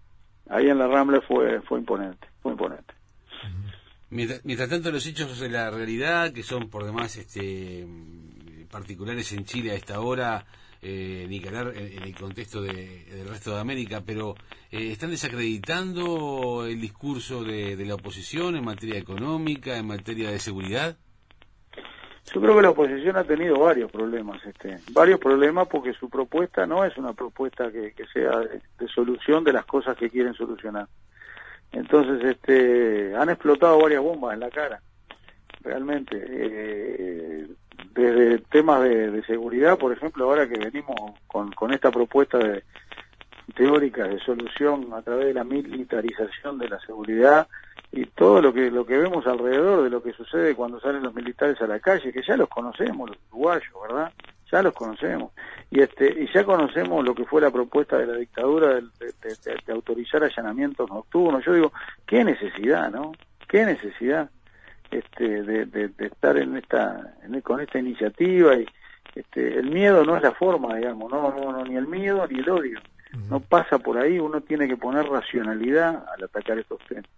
ahí 0.51 0.69
en 0.69 0.79
la 0.79 0.89
Rambla 0.89 1.23
fue, 1.23 1.63
fue 1.63 1.79
imponente, 1.79 2.29
fue 2.43 2.53
imponente. 2.53 3.00
Mientras, 4.11 4.69
tanto, 4.69 4.91
los 4.91 5.07
hechos 5.07 5.39
de 5.39 5.49
la 5.49 5.71
realidad, 5.71 6.33
que 6.33 6.43
son 6.43 6.69
por 6.69 6.85
demás 6.85 7.17
este, 7.17 7.87
particulares 8.71 9.33
en 9.33 9.45
Chile 9.45 9.71
a 9.71 9.75
esta 9.75 10.01
hora, 10.01 10.45
eh, 10.83 11.27
ni 11.29 11.37
en, 11.37 12.03
el 12.03 12.17
contexto 12.17 12.63
del 12.63 13.29
resto 13.29 13.55
de 13.55 13.61
América, 13.61 14.03
pero 14.05 14.35
eh, 14.71 14.91
¿están 14.91 15.11
desacreditando 15.11 16.65
el 16.67 16.81
discurso 16.81 17.45
de, 17.45 17.77
la 17.85 17.97
oposición 17.97 18.57
en 18.57 18.65
materia 18.65 18.99
económica, 18.99 19.77
en 19.77 19.87
materia 19.87 20.31
de 20.31 20.39
seguridad? 20.39 20.97
Yo 22.33 22.41
creo 22.41 22.57
que 22.57 22.63
la 22.63 22.71
oposición 22.71 23.17
ha 23.17 23.25
tenido 23.25 23.59
varios 23.59 23.91
problemas, 23.93 24.45
este, 24.47 24.79
varios 24.93 25.21
problemas 25.21 25.69
porque 25.69 25.93
su 25.93 26.09
propuesta 26.09 26.65
no 26.65 26.83
es 26.85 26.97
una 26.97 27.13
propuesta 27.13 27.71
que, 27.71 27.93
sea 28.13 28.39
de, 28.39 28.89
solución 28.89 29.45
de 29.45 29.53
las 29.53 29.67
cosas 29.67 29.97
que 29.99 30.09
quieren 30.09 30.33
solucionar. 30.33 30.89
Entonces, 31.73 32.25
este, 32.25 33.15
han 33.17 33.31
explotado 33.31 33.81
varias 33.81 34.03
bombas 34.03 34.35
en 34.35 34.41
la 34.41 34.51
cara, 34.51 34.81
realmente. 35.61 36.17
Eh, 36.29 37.47
desde 37.95 38.39
temas 38.51 38.83
de, 38.83 39.23
seguridad, 39.27 39.79
por 39.79 39.93
ejemplo, 39.93 40.25
ahora 40.25 40.49
que 40.49 40.59
venimos 40.59 40.97
con, 41.27 41.51
con 41.53 41.73
esta 41.73 41.91
propuesta 41.91 42.39
de, 42.39 42.63
teórica 43.53 44.05
de 44.05 44.19
solución 44.21 44.93
a 44.95 45.03
través 45.03 45.27
de 45.27 45.35
la 45.35 45.45
militarización 45.45 46.59
de 46.59 46.69
la 46.69 46.81
seguridad 46.81 47.49
y 47.93 48.07
todo 48.07 48.41
lo 48.41 48.53
que 48.53 48.71
lo 48.71 48.87
que 48.87 48.97
vemos 48.97 49.27
alrededor 49.27 49.83
de 49.83 49.91
lo 49.91 50.03
que 50.03 50.13
sucede 50.13 50.55
cuando 50.55 50.81
salen 50.81 51.03
los 51.03 51.15
militares 51.15 51.61
a 51.61 51.67
la 51.67 51.81
calle, 51.81 52.13
que 52.13 52.23
ya 52.23 52.37
los 52.37 52.49
conocemos 52.49 53.11
los 53.11 53.19
uruguayos, 53.31 53.73
¿verdad? 53.83 54.13
Ya 54.51 54.63
los 54.63 54.75
conocemos. 54.75 55.33
Y 55.71 55.81
este 55.81 56.23
y 56.23 56.33
ya 56.33 56.45
conocemos 56.45 57.05
lo 57.05 57.15
que 57.15 57.25
fue 57.25 57.41
la 57.41 57.51
propuesta 57.51 57.97
de 57.99 58.07
la 58.07 58.17
dictadura 58.17 58.75
de, 58.75 58.83
de 59.67 59.73
autorizar 59.73 60.25
allanamientos 60.25 60.89
nocturnos. 60.91 61.45
Yo 61.45 61.55
digo, 61.55 61.73
qué 62.07 62.25
necesidad, 62.25 62.91
¿no? 62.91 63.13
Qué 63.49 63.65
necesidad 63.65 64.31
este, 64.91 65.43
de, 65.43 65.67
de, 65.67 65.91
estar 65.99 66.37
en 66.37 66.57
esta, 66.57 67.15
con 67.45 67.61
esta 67.61 67.79
iniciativa 67.79 68.57
y 68.57 68.67
este, 69.15 69.59
el 69.59 69.71
miedo 69.71 70.05
no 70.05 70.17
es 70.17 70.23
la 70.23 70.33
forma, 70.33 70.77
digamos, 70.77 71.11
no, 71.11 71.33
no, 71.33 71.65
ni 71.65 71.77
el 71.77 71.87
miedo 71.87 72.27
ni 72.27 72.41
el 72.41 72.49
odio, 72.49 72.81
no 73.29 73.41
pasa 73.41 73.79
por 73.79 73.99
ahí, 73.99 74.19
uno 74.19 74.41
tiene 74.41 74.69
que 74.69 74.77
poner 74.77 75.07
racionalidad 75.07 76.05
al 76.13 76.25
atacar 76.25 76.59
estos 76.59 76.81
temas. 76.89 77.09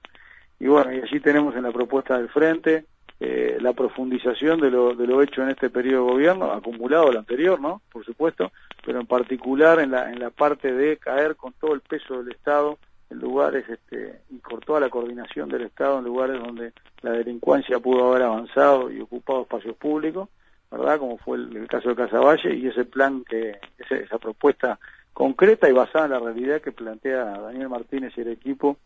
Y 0.60 0.66
bueno, 0.66 0.92
y 0.92 1.00
allí 1.00 1.20
tenemos 1.20 1.56
en 1.56 1.62
la 1.62 1.72
propuesta 1.72 2.18
del 2.18 2.28
frente 2.28 2.84
eh, 3.24 3.58
la 3.60 3.72
profundización 3.72 4.60
de 4.60 4.68
lo, 4.68 4.96
de 4.96 5.06
lo 5.06 5.22
hecho 5.22 5.44
en 5.44 5.50
este 5.50 5.70
periodo 5.70 6.06
de 6.06 6.12
gobierno, 6.12 6.50
acumulado 6.50 7.08
el 7.12 7.18
anterior, 7.18 7.60
¿no? 7.60 7.80
Por 7.92 8.04
supuesto, 8.04 8.50
pero 8.84 8.98
en 8.98 9.06
particular 9.06 9.78
en 9.78 9.92
la, 9.92 10.10
en 10.10 10.18
la 10.18 10.30
parte 10.30 10.72
de 10.72 10.96
caer 10.96 11.36
con 11.36 11.52
todo 11.52 11.72
el 11.72 11.82
peso 11.82 12.20
del 12.20 12.32
Estado 12.32 12.78
en 13.10 13.20
lugares 13.20 13.64
este, 13.68 14.22
y 14.28 14.38
por 14.38 14.64
toda 14.64 14.80
la 14.80 14.90
coordinación 14.90 15.48
del 15.48 15.62
Estado 15.62 16.00
en 16.00 16.04
lugares 16.04 16.42
donde 16.42 16.72
la 17.02 17.12
delincuencia 17.12 17.78
pudo 17.78 18.08
haber 18.08 18.22
avanzado 18.22 18.90
y 18.90 19.00
ocupado 19.00 19.42
espacios 19.42 19.76
públicos, 19.76 20.28
¿verdad? 20.68 20.98
Como 20.98 21.16
fue 21.18 21.36
el, 21.36 21.68
caso 21.68 21.90
de 21.90 21.94
Casaballe 21.94 22.56
y 22.56 22.66
ese 22.66 22.84
plan 22.84 23.22
que, 23.22 23.56
esa, 23.88 24.18
propuesta 24.18 24.80
concreta 25.12 25.68
y 25.68 25.72
basada 25.72 26.06
en 26.06 26.10
la 26.10 26.18
realidad 26.18 26.60
que 26.60 26.72
plantea 26.72 27.22
Daniel 27.38 27.68
Martínez 27.68 28.14
y 28.16 28.22
el 28.22 28.32
equipo 28.32 28.78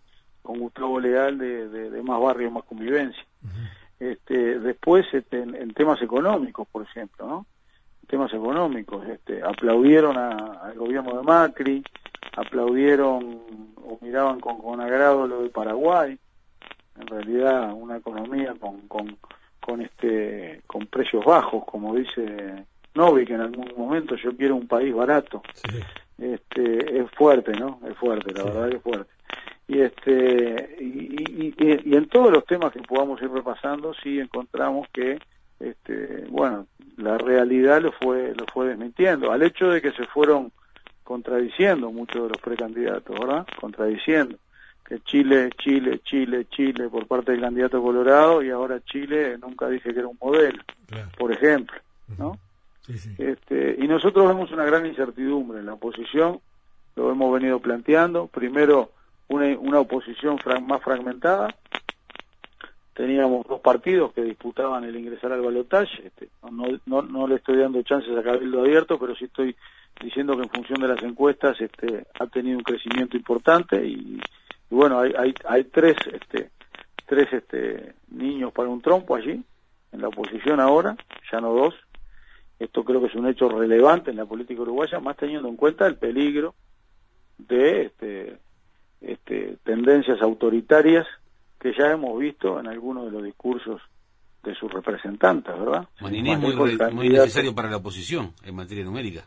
con 0.43 0.59
Gustavo 0.59 1.01
Leal 1.01 1.39
de, 1.39 1.69
de, 1.69 2.03
más 2.03 2.21
barrio, 2.21 2.51
más 2.51 2.65
convivencia. 2.65 3.25
Este, 3.99 4.59
después, 4.59 5.07
este, 5.13 5.41
en, 5.43 5.73
temas 5.75 6.01
económicos, 6.03 6.69
por 6.69 6.83
ejemplo, 6.83 7.27
¿no? 7.27 7.47
temas 8.07 8.33
económicos, 8.33 9.07
este, 9.09 9.43
aplaudieron 9.43 10.17
al 10.17 10.75
gobierno 10.75 11.17
de 11.17 11.23
Macri, 11.23 11.83
aplaudieron 12.37 13.41
o 13.77 13.99
miraban 14.01 14.39
con, 14.39 14.59
con 14.59 14.81
agrado 14.81 15.27
lo 15.27 15.43
de 15.43 15.49
Paraguay, 15.49 16.17
en 17.01 17.07
realidad 17.07 17.73
una 17.73 17.97
economía 17.97 18.55
con, 18.59 18.83
con, 18.89 19.17
con 19.61 19.83
este 19.83 20.63
con 20.67 20.87
precios 20.87 21.25
bajos, 21.25 21.65
como 21.65 21.95
dice 21.95 22.65
Novi, 22.95 23.27
que 23.27 23.35
en 23.35 23.41
algún 23.41 23.73
momento 23.77 24.17
yo 24.17 24.37
quiero 24.37 24.57
un 24.57 24.67
país 24.67 24.95
barato. 24.95 25.43
Este, 26.19 27.01
es 27.01 27.11
fuerte, 27.11 27.53
¿no? 27.53 27.81
Es 27.87 27.97
fuerte, 27.99 28.33
la 28.33 28.45
verdad 28.45 28.69
que 28.71 28.77
es 28.77 28.83
fuerte. 28.83 29.16
Y 29.69 29.81
este 29.81 30.77
y, 30.81 30.85
y, 30.85 31.55
y, 31.59 31.97
en 31.97 32.09
todos 32.09 32.33
los 32.33 32.45
temas 32.45 32.73
que 32.73 32.81
podamos 32.83 33.21
ir 33.21 33.31
repasando 33.31 33.95
sí 33.95 34.21
encontramos 34.21 34.87
que 34.93 35.19
este 35.59 36.25
bueno 36.29 36.67
la 36.97 37.19
realidad 37.19 37.83
lo 37.83 37.93
fue 37.93 38.33
lo 38.35 38.47
fue 38.53 38.69
desmintiendo. 38.69 39.33
Al 39.33 39.43
hecho 39.43 39.69
de 39.69 39.83
que 39.83 39.93
se 39.93 40.07
fueron 40.07 40.53
contradiciendo 41.07 41.91
muchos 41.93 42.25
de 42.25 42.29
los 42.29 42.39
precandidatos, 42.39 43.19
¿verdad? 43.19 43.47
Contradiciendo. 43.61 44.37
Que 44.85 45.01
Chile, 45.01 45.51
Chile, 45.59 46.01
Chile, 46.05 46.47
Chile 46.49 46.89
por 46.89 47.07
parte 47.07 47.33
del 47.33 47.41
candidato 47.41 47.83
Colorado 47.83 48.43
y 48.43 48.51
ahora 48.51 48.81
Chile 48.85 49.37
nunca 49.39 49.69
dice 49.69 49.93
que 49.93 49.99
era 49.99 50.09
un 50.09 50.19
modelo, 50.21 50.63
por 51.19 51.33
ejemplo, 51.33 51.77
¿no? 52.19 52.39
Este, 53.19 53.77
y 53.81 53.89
nosotros 53.89 54.29
vemos 54.29 54.53
una 54.53 54.65
gran 54.65 54.87
incertidumbre 54.87 55.59
en 55.59 55.67
la 55.67 55.75
oposición, 55.75 56.39
lo 56.95 57.11
hemos 57.11 57.33
venido 57.33 57.59
planteando, 57.59 58.29
primero 58.29 58.93
una, 59.29 59.59
una 59.59 59.81
oposición 59.81 60.39
más 60.67 60.83
fragmentada, 60.83 61.55
teníamos 62.95 63.47
dos 63.47 63.61
partidos 63.61 64.13
que 64.13 64.23
disputaban 64.23 64.85
el 64.85 64.97
ingresar 64.97 65.31
al 65.33 65.43
balotaje, 65.43 66.07
este, 66.07 66.29
no, 66.51 66.67
no, 66.87 67.03
no 67.03 67.27
le 67.29 67.37
estoy 67.37 67.59
dando 67.59 67.83
chances 67.83 68.17
a 68.17 68.23
Cabildo 68.23 68.61
Abierto, 68.61 68.99
pero 68.99 69.15
sí 69.15 69.27
estoy 69.27 69.55
diciendo 70.01 70.35
que 70.37 70.45
en 70.45 70.51
función 70.51 70.81
de 70.81 70.89
las 70.89 71.03
encuestas 71.03 71.61
este, 71.61 72.07
ha 72.19 72.27
tenido 72.27 72.59
un 72.59 72.65
crecimiento 72.65 73.17
importante 73.17 73.85
y, 73.87 74.19
bueno, 74.71 75.01
hay, 75.01 75.13
hay, 75.17 75.35
hay 75.47 75.65
tres, 75.65 75.97
este, 76.11 76.51
tres 77.05 77.33
este, 77.33 77.95
niños 78.09 78.53
para 78.53 78.69
un 78.69 78.81
trompo 78.81 79.15
allí, 79.15 79.43
en 79.93 80.01
la 80.01 80.09
oposición 80.09 80.61
ahora, 80.61 80.97
ya 81.31 81.41
no 81.41 81.53
dos. 81.53 81.75
Esto 82.59 82.85
creo 82.85 83.01
que 83.01 83.09
es 83.09 83.15
un 83.15 83.27
hecho 83.27 83.49
relevante 83.49 84.11
en 84.11 84.17
la 84.17 84.25
política 84.25 84.63
uruguaya, 84.63 85.01
más 85.01 85.17
teniendo 85.17 85.49
en 85.49 85.57
cuenta 85.57 85.87
el 85.87 85.97
peligro 85.97 86.55
de 87.37 87.83
este, 87.83 88.39
este, 89.01 89.57
tendencias 89.65 90.21
autoritarias 90.23 91.07
que 91.61 91.73
ya 91.73 91.93
hemos 91.93 92.19
visto 92.19 92.59
en 92.61 92.67
algunos 92.67 93.07
de 93.07 93.11
los 93.11 93.23
discursos 93.23 93.81
de 94.43 94.55
sus 94.55 94.73
representantes, 94.73 95.59
¿verdad? 95.59 95.89
muy, 96.01 96.23
muy 96.93 97.09
necesario 97.09 97.55
para 97.55 97.69
la 97.69 97.79
oposición 97.79 98.33
en 98.45 98.55
materia 98.55 98.85
numérica. 98.85 99.25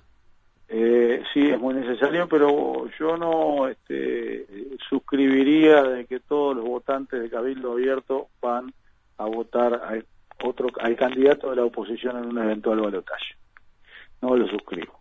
Eh, 0.71 1.23
sí, 1.33 1.49
es 1.49 1.59
muy 1.59 1.73
necesario, 1.73 2.27
pero 2.29 2.87
yo 2.99 3.17
no 3.17 3.67
este, 3.67 4.45
suscribiría 4.87 5.81
de 5.81 6.05
que 6.05 6.19
todos 6.19 6.55
los 6.55 6.65
votantes 6.65 7.19
de 7.19 7.29
Cabildo 7.29 7.71
Abierto 7.71 8.27
van 8.39 8.71
a 9.17 9.25
votar 9.25 9.73
al, 9.73 10.05
otro, 10.43 10.69
al 10.79 10.95
candidato 10.95 11.49
de 11.49 11.55
la 11.55 11.65
oposición 11.65 12.17
en 12.17 12.25
un 12.27 12.37
eventual 12.37 12.79
balotaje. 12.81 13.35
No 14.21 14.35
lo 14.35 14.47
suscribo. 14.47 14.98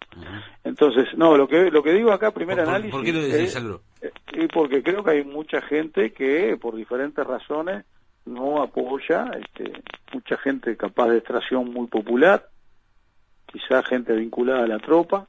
Entonces, 0.65 1.07
no, 1.17 1.37
lo 1.37 1.47
que 1.47 1.71
lo 1.71 1.83
que 1.83 1.93
digo 1.93 2.13
acá, 2.13 2.31
primer 2.31 2.61
análisis... 2.61 2.91
¿Por 2.91 3.05
qué 3.05 3.13
lo 3.13 3.23
decís, 3.23 3.57
eh, 4.01 4.11
y 4.33 4.47
porque 4.49 4.83
creo 4.83 5.05
que 5.05 5.11
hay 5.11 5.25
mucha 5.25 5.61
gente 5.61 6.13
que, 6.13 6.57
por 6.61 6.77
diferentes 6.77 7.25
razones, 7.27 7.85
no 8.25 8.63
apoya 8.63 9.31
este, 9.41 9.73
mucha 10.13 10.37
gente 10.39 10.77
capaz 10.77 11.09
de 11.09 11.19
extracción 11.19 11.73
muy 11.73 11.87
popular, 11.87 12.49
quizá 13.47 13.83
gente 13.83 14.15
vinculada 14.15 14.65
a 14.65 14.69
la 14.69 14.79
tropa, 14.79 15.27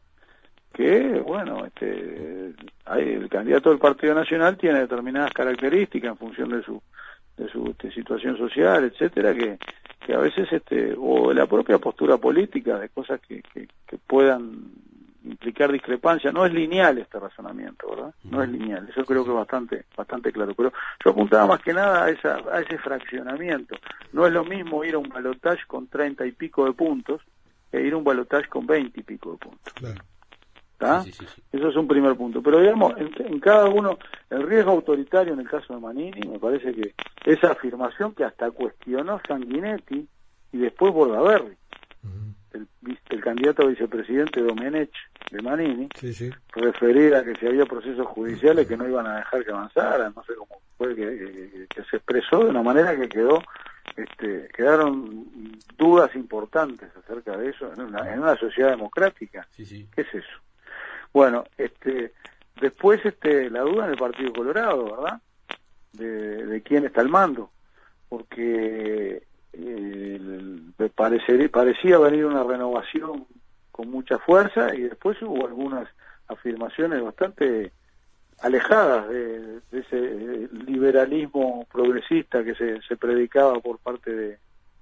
que, 0.73 1.19
bueno, 1.19 1.65
este, 1.65 2.53
el 2.97 3.29
candidato 3.29 3.69
del 3.69 3.79
Partido 3.79 4.13
Nacional 4.13 4.57
tiene 4.57 4.79
determinadas 4.79 5.33
características 5.33 6.11
en 6.11 6.17
función 6.17 6.49
de 6.49 6.63
su 6.63 6.81
de 7.39 7.49
su 7.49 7.65
este, 7.67 7.91
situación 7.91 8.37
social, 8.37 8.83
etcétera, 8.83 9.33
que, 9.33 9.57
que 10.05 10.13
a 10.13 10.19
veces, 10.19 10.51
este, 10.51 10.93
o 10.97 11.29
de 11.29 11.35
la 11.35 11.47
propia 11.47 11.77
postura 11.77 12.17
política, 12.17 12.77
de 12.77 12.89
cosas 12.89 13.19
que, 13.21 13.41
que, 13.41 13.67
que 13.87 13.97
puedan 13.97 14.71
implicar 15.23 15.71
discrepancia. 15.71 16.31
No 16.31 16.45
es 16.45 16.53
lineal 16.53 16.97
este 16.97 17.19
razonamiento, 17.19 17.89
¿verdad? 17.89 18.13
No 18.23 18.41
es 18.41 18.49
lineal. 18.49 18.87
Eso 18.89 19.03
creo 19.05 19.23
que 19.23 19.31
es 19.31 19.35
bastante, 19.35 19.85
bastante 19.95 20.31
claro. 20.31 20.53
Pero 20.53 20.71
yo 21.03 21.11
apuntaba 21.11 21.47
más 21.47 21.61
que 21.61 21.73
nada 21.73 22.05
a, 22.05 22.09
esa, 22.09 22.37
a 22.51 22.61
ese 22.61 22.77
fraccionamiento. 22.77 23.75
No 24.13 24.25
es 24.25 24.33
lo 24.33 24.43
mismo 24.43 24.83
ir 24.83 24.95
a 24.95 24.99
un 24.99 25.09
balotaje 25.09 25.61
con 25.67 25.87
treinta 25.87 26.25
y 26.25 26.31
pico 26.31 26.65
de 26.65 26.73
puntos 26.73 27.21
que 27.71 27.81
ir 27.81 27.93
a 27.93 27.97
un 27.97 28.03
balotaje 28.03 28.47
con 28.47 28.65
veinte 28.65 29.01
y 29.01 29.03
pico 29.03 29.31
de 29.33 29.37
puntos. 29.37 29.73
Claro. 29.73 30.01
Eso 31.51 31.69
es 31.69 31.75
un 31.75 31.87
primer 31.87 32.15
punto. 32.15 32.41
Pero 32.41 32.59
digamos, 32.59 32.93
en, 32.97 33.39
cada 33.39 33.65
uno, 33.67 33.97
el 34.29 34.43
riesgo 34.47 34.71
autoritario 34.71 35.33
en 35.33 35.41
el 35.41 35.49
caso 35.49 35.73
de 35.73 35.79
Manini, 35.79 36.27
me 36.27 36.39
parece 36.39 36.73
que 36.73 36.93
esa 37.25 37.51
afirmación 37.51 38.13
que 38.13 38.23
hasta 38.23 38.49
cuestionó 38.51 39.19
Sanguinetti 39.27 40.07
y 40.51 40.57
después 40.57 40.93
Bordaberry 40.93 41.57
el, 42.53 42.67
el 43.09 43.21
candidato 43.21 43.63
a 43.63 43.67
vicepresidente 43.67 44.41
Domenech 44.41 44.91
de 45.31 45.41
Manini, 45.41 45.87
referir 46.53 47.13
a 47.15 47.23
que 47.23 47.35
si 47.35 47.45
había 47.45 47.65
procesos 47.65 48.07
judiciales 48.07 48.67
que 48.67 48.77
no 48.77 48.87
iban 48.87 49.05
a 49.05 49.17
dejar 49.17 49.45
que 49.45 49.51
avanzaran, 49.51 50.13
no 50.15 50.23
sé 50.23 50.33
cómo 50.35 50.61
fue 50.77 50.95
que, 50.95 51.67
se 51.89 51.97
expresó 51.97 52.43
de 52.43 52.49
una 52.49 52.63
manera 52.63 52.95
que 52.95 53.07
quedó, 53.07 53.41
este, 53.95 54.47
quedaron 54.55 55.57
dudas 55.77 56.15
importantes 56.15 56.89
acerca 56.95 57.37
de 57.37 57.49
eso 57.49 57.71
en 57.73 57.81
una, 57.81 58.13
en 58.13 58.21
una 58.21 58.35
sociedad 58.37 58.71
democrática. 58.71 59.47
¿Qué 59.93 60.01
es 60.01 60.13
eso? 60.13 60.41
Bueno, 61.13 61.45
este, 61.57 62.13
después 62.61 63.03
este, 63.05 63.49
la 63.49 63.61
duda 63.61 63.85
en 63.85 63.91
el 63.91 63.97
Partido 63.97 64.33
Colorado, 64.33 64.95
¿verdad? 64.95 65.21
De, 65.93 66.45
de 66.45 66.61
quién 66.61 66.85
está 66.85 67.01
al 67.01 67.09
mando, 67.09 67.49
porque 68.07 69.23
eh, 69.53 70.19
parecía 70.95 71.97
venir 71.97 72.25
una 72.25 72.43
renovación 72.43 73.25
con 73.71 73.89
mucha 73.89 74.19
fuerza 74.19 74.75
y 74.75 74.81
después 74.81 75.21
hubo 75.21 75.47
algunas 75.47 75.87
afirmaciones 76.27 77.01
bastante 77.01 77.71
alejadas 78.41 79.09
de, 79.09 79.59
ese 79.71 80.49
liberalismo 80.65 81.65
progresista 81.71 82.43
que 82.43 82.55
se, 82.55 82.81
se 82.81 82.97
predicaba 82.97 83.59
por 83.59 83.79
parte 83.79 84.13
de, 84.13 84.37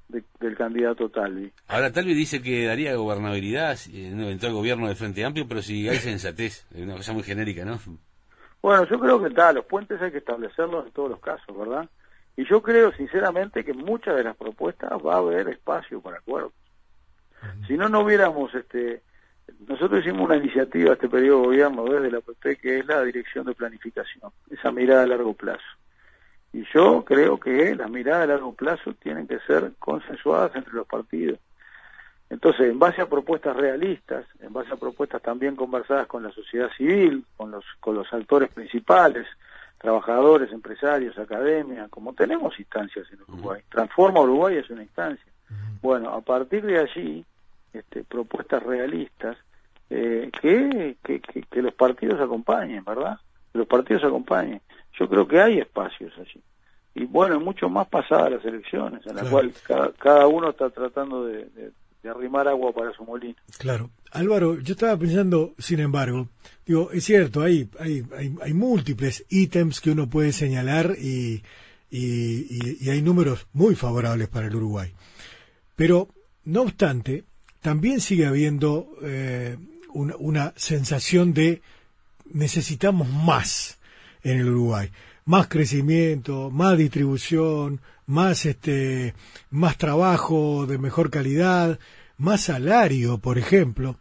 del 0.07 0.55
candidato 0.55 1.09
Talvi. 1.09 1.51
Ahora 1.67 1.91
Talvi 1.91 2.13
dice 2.13 2.41
que 2.41 2.65
daría 2.65 2.95
gobernabilidad 2.95 3.77
en 3.93 4.15
un 4.15 4.23
eventual 4.23 4.53
gobierno 4.53 4.87
de 4.87 4.95
Frente 4.95 5.25
Amplio, 5.25 5.47
pero 5.47 5.61
si 5.61 5.87
hay 5.89 5.97
sensatez, 5.97 6.65
es 6.73 6.81
una 6.81 6.95
cosa 6.95 7.13
muy 7.13 7.23
genérica, 7.23 7.65
¿no? 7.65 7.79
Bueno, 8.61 8.85
yo 8.89 8.99
creo 8.99 9.21
que 9.21 9.29
tal, 9.29 9.55
los 9.55 9.65
puentes 9.65 10.01
hay 10.01 10.11
que 10.11 10.17
establecerlos 10.17 10.87
en 10.87 10.91
todos 10.91 11.09
los 11.09 11.19
casos, 11.19 11.57
¿verdad? 11.57 11.89
Y 12.35 12.45
yo 12.45 12.61
creo 12.61 12.91
sinceramente 12.93 13.63
que 13.63 13.71
en 13.71 13.77
muchas 13.77 14.15
de 14.15 14.23
las 14.23 14.35
propuestas 14.35 14.91
va 15.05 15.15
a 15.15 15.17
haber 15.17 15.49
espacio 15.49 16.01
para 16.01 16.17
acuerdos. 16.17 16.53
Si 17.67 17.77
no, 17.77 17.87
no 17.87 18.01
hubiéramos, 18.01 18.53
este, 18.55 19.01
nosotros 19.67 20.01
hicimos 20.01 20.25
una 20.25 20.37
iniciativa 20.37 20.93
este 20.93 21.09
periodo 21.09 21.41
de 21.41 21.47
gobierno 21.47 21.85
desde 21.85 22.11
la 22.11 22.21
PP 22.21 22.57
que 22.57 22.79
es 22.79 22.85
la 22.85 23.03
dirección 23.03 23.45
de 23.45 23.53
planificación, 23.53 24.31
esa 24.49 24.71
mirada 24.71 25.03
a 25.03 25.07
largo 25.07 25.33
plazo. 25.33 25.63
Y 26.53 26.63
yo 26.73 27.03
creo 27.03 27.39
que 27.39 27.75
las 27.75 27.89
miradas 27.89 28.23
a 28.23 28.27
largo 28.27 28.53
plazo 28.53 28.93
tienen 28.93 29.27
que 29.27 29.39
ser 29.39 29.73
consensuadas 29.79 30.55
entre 30.55 30.73
los 30.73 30.87
partidos. 30.87 31.39
Entonces, 32.29 32.69
en 32.69 32.79
base 32.79 33.01
a 33.01 33.07
propuestas 33.07 33.55
realistas, 33.55 34.25
en 34.41 34.51
base 34.51 34.73
a 34.73 34.77
propuestas 34.77 35.21
también 35.21 35.55
conversadas 35.55 36.07
con 36.07 36.23
la 36.23 36.31
sociedad 36.31 36.69
civil, 36.75 37.25
con 37.37 37.51
los, 37.51 37.63
con 37.79 37.95
los 37.95 38.11
actores 38.11 38.49
principales, 38.49 39.25
trabajadores, 39.77 40.51
empresarios, 40.51 41.17
academia, 41.17 41.87
como 41.89 42.13
tenemos 42.13 42.59
instancias 42.59 43.07
en 43.11 43.21
Uruguay. 43.21 43.61
Transforma 43.69 44.21
Uruguay 44.21 44.57
es 44.57 44.69
una 44.69 44.83
instancia. 44.83 45.31
Bueno, 45.81 46.09
a 46.09 46.21
partir 46.21 46.65
de 46.65 46.79
allí, 46.79 47.25
este, 47.71 48.03
propuestas 48.03 48.63
realistas 48.63 49.37
eh, 49.89 50.29
que, 50.41 50.97
que, 51.03 51.21
que, 51.21 51.61
los 51.61 51.73
partidos 51.73 52.19
acompañen, 52.19 52.83
¿verdad? 52.83 53.19
Que 53.51 53.59
los 53.59 53.67
partidos 53.67 54.03
acompañen. 54.03 54.61
Yo 54.99 55.07
creo 55.07 55.27
que 55.27 55.39
hay 55.39 55.59
espacios 55.59 56.13
allí. 56.17 56.41
Y 56.95 57.05
bueno, 57.05 57.39
mucho 57.39 57.69
más 57.69 57.87
pasadas 57.87 58.31
las 58.31 58.45
elecciones, 58.45 59.05
en 59.05 59.15
la 59.15 59.29
cual 59.29 59.53
cada, 59.65 59.91
cada, 59.91 60.27
uno 60.27 60.49
está 60.49 60.69
tratando 60.69 61.25
de 61.25 61.47
de 62.03 62.09
arrimar 62.09 62.47
agua 62.47 62.73
para 62.73 62.93
su 62.93 63.03
molino. 63.03 63.35
Claro. 63.57 63.89
Álvaro, 64.11 64.59
yo 64.59 64.73
estaba 64.73 64.97
pensando, 64.97 65.53
sin 65.57 65.79
embargo, 65.79 66.29
digo, 66.65 66.91
es 66.91 67.03
cierto, 67.03 67.41
hay, 67.41 67.69
hay, 67.79 68.05
hay, 68.41 68.53
múltiples 68.53 69.25
ítems 69.29 69.81
que 69.81 69.91
uno 69.91 70.09
puede 70.09 70.31
señalar 70.31 70.95
y, 70.97 71.43
y, 71.91 72.89
hay 72.89 73.01
números 73.01 73.47
muy 73.53 73.75
favorables 73.75 74.29
para 74.29 74.47
el 74.47 74.55
Uruguay. 74.55 74.93
Pero, 75.75 76.07
no 76.45 76.61
obstante, 76.61 77.25
también 77.61 77.99
sigue 77.99 78.25
habiendo 78.25 78.89
eh, 79.01 79.57
una, 79.93 80.15
una 80.17 80.53
sensación 80.55 81.33
de 81.33 81.61
necesitamos 82.31 83.09
más 83.09 83.77
en 84.23 84.39
el 84.39 84.49
Uruguay 84.49 84.91
más 85.27 85.47
crecimiento, 85.47 86.49
más 86.49 86.77
distribución, 86.77 87.81
más 88.07 88.45
este, 88.45 89.13
más 89.51 89.77
trabajo 89.77 90.65
de 90.65 90.77
mejor 90.77 91.09
calidad, 91.09 91.79
más 92.17 92.41
salario, 92.41 93.17
por 93.17 93.37
ejemplo. 93.37 93.97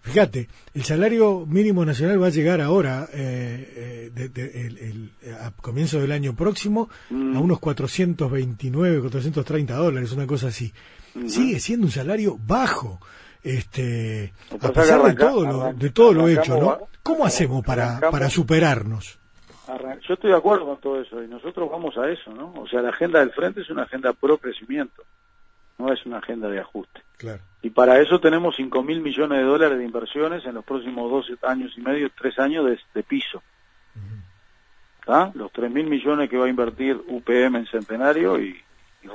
fíjate, 0.00 0.48
el 0.74 0.82
salario 0.82 1.46
mínimo 1.46 1.84
nacional 1.84 2.20
va 2.20 2.26
a 2.26 2.30
llegar 2.30 2.60
ahora, 2.60 3.08
eh, 3.12 4.10
eh, 4.16 5.34
a 5.40 5.52
comienzo 5.52 6.00
del 6.00 6.10
año 6.10 6.34
próximo, 6.34 6.90
mm. 7.10 7.36
a 7.36 7.40
unos 7.40 7.60
429, 7.60 9.00
430 9.00 9.74
dólares, 9.76 10.12
una 10.12 10.26
cosa 10.26 10.48
así. 10.48 10.72
Sigue 11.28 11.60
siendo 11.60 11.86
un 11.86 11.92
salario 11.92 12.36
bajo 12.44 13.00
este 13.56 14.32
a 14.60 14.68
pesar 14.68 15.02
de 15.02 15.14
todo 15.14 15.44
lo, 15.44 15.72
de 15.72 15.90
todo 15.90 16.12
lo 16.12 16.28
hecho, 16.28 16.60
¿no? 16.60 16.78
¿Cómo 17.02 17.24
hacemos 17.24 17.64
para, 17.64 17.98
para 18.10 18.28
superarnos? 18.28 19.18
Yo 20.06 20.14
estoy 20.14 20.30
de 20.30 20.36
acuerdo 20.36 20.66
con 20.66 20.78
todo 20.78 21.00
eso 21.00 21.22
y 21.22 21.28
nosotros 21.28 21.70
vamos 21.70 21.96
a 21.98 22.08
eso, 22.08 22.32
¿no? 22.32 22.54
O 22.54 22.66
sea, 22.66 22.80
la 22.80 22.88
agenda 22.88 23.20
del 23.20 23.32
frente 23.32 23.60
es 23.60 23.70
una 23.70 23.82
agenda 23.82 24.14
pro 24.14 24.38
crecimiento, 24.38 25.02
no 25.76 25.92
es 25.92 26.04
una 26.06 26.18
agenda 26.18 26.48
de 26.48 26.60
ajuste. 26.60 27.02
Claro. 27.18 27.42
Y 27.60 27.70
para 27.70 28.00
eso 28.00 28.18
tenemos 28.18 28.56
5 28.56 28.82
mil 28.82 29.00
millones 29.00 29.38
de 29.38 29.44
dólares 29.44 29.78
de 29.78 29.84
inversiones 29.84 30.44
en 30.46 30.54
los 30.54 30.64
próximos 30.64 31.10
12 31.10 31.34
años 31.42 31.72
y 31.76 31.80
medio, 31.82 32.08
3 32.16 32.38
años 32.38 32.66
de, 32.94 33.02
piso. 33.02 33.42
¿Ah? 35.06 35.30
Los 35.34 35.52
3 35.52 35.70
mil 35.70 35.86
millones 35.86 36.30
que 36.30 36.36
va 36.36 36.46
a 36.46 36.50
invertir 36.50 36.96
UPM 37.06 37.56
en 37.56 37.66
Centenario 37.66 38.38
y, 38.40 38.58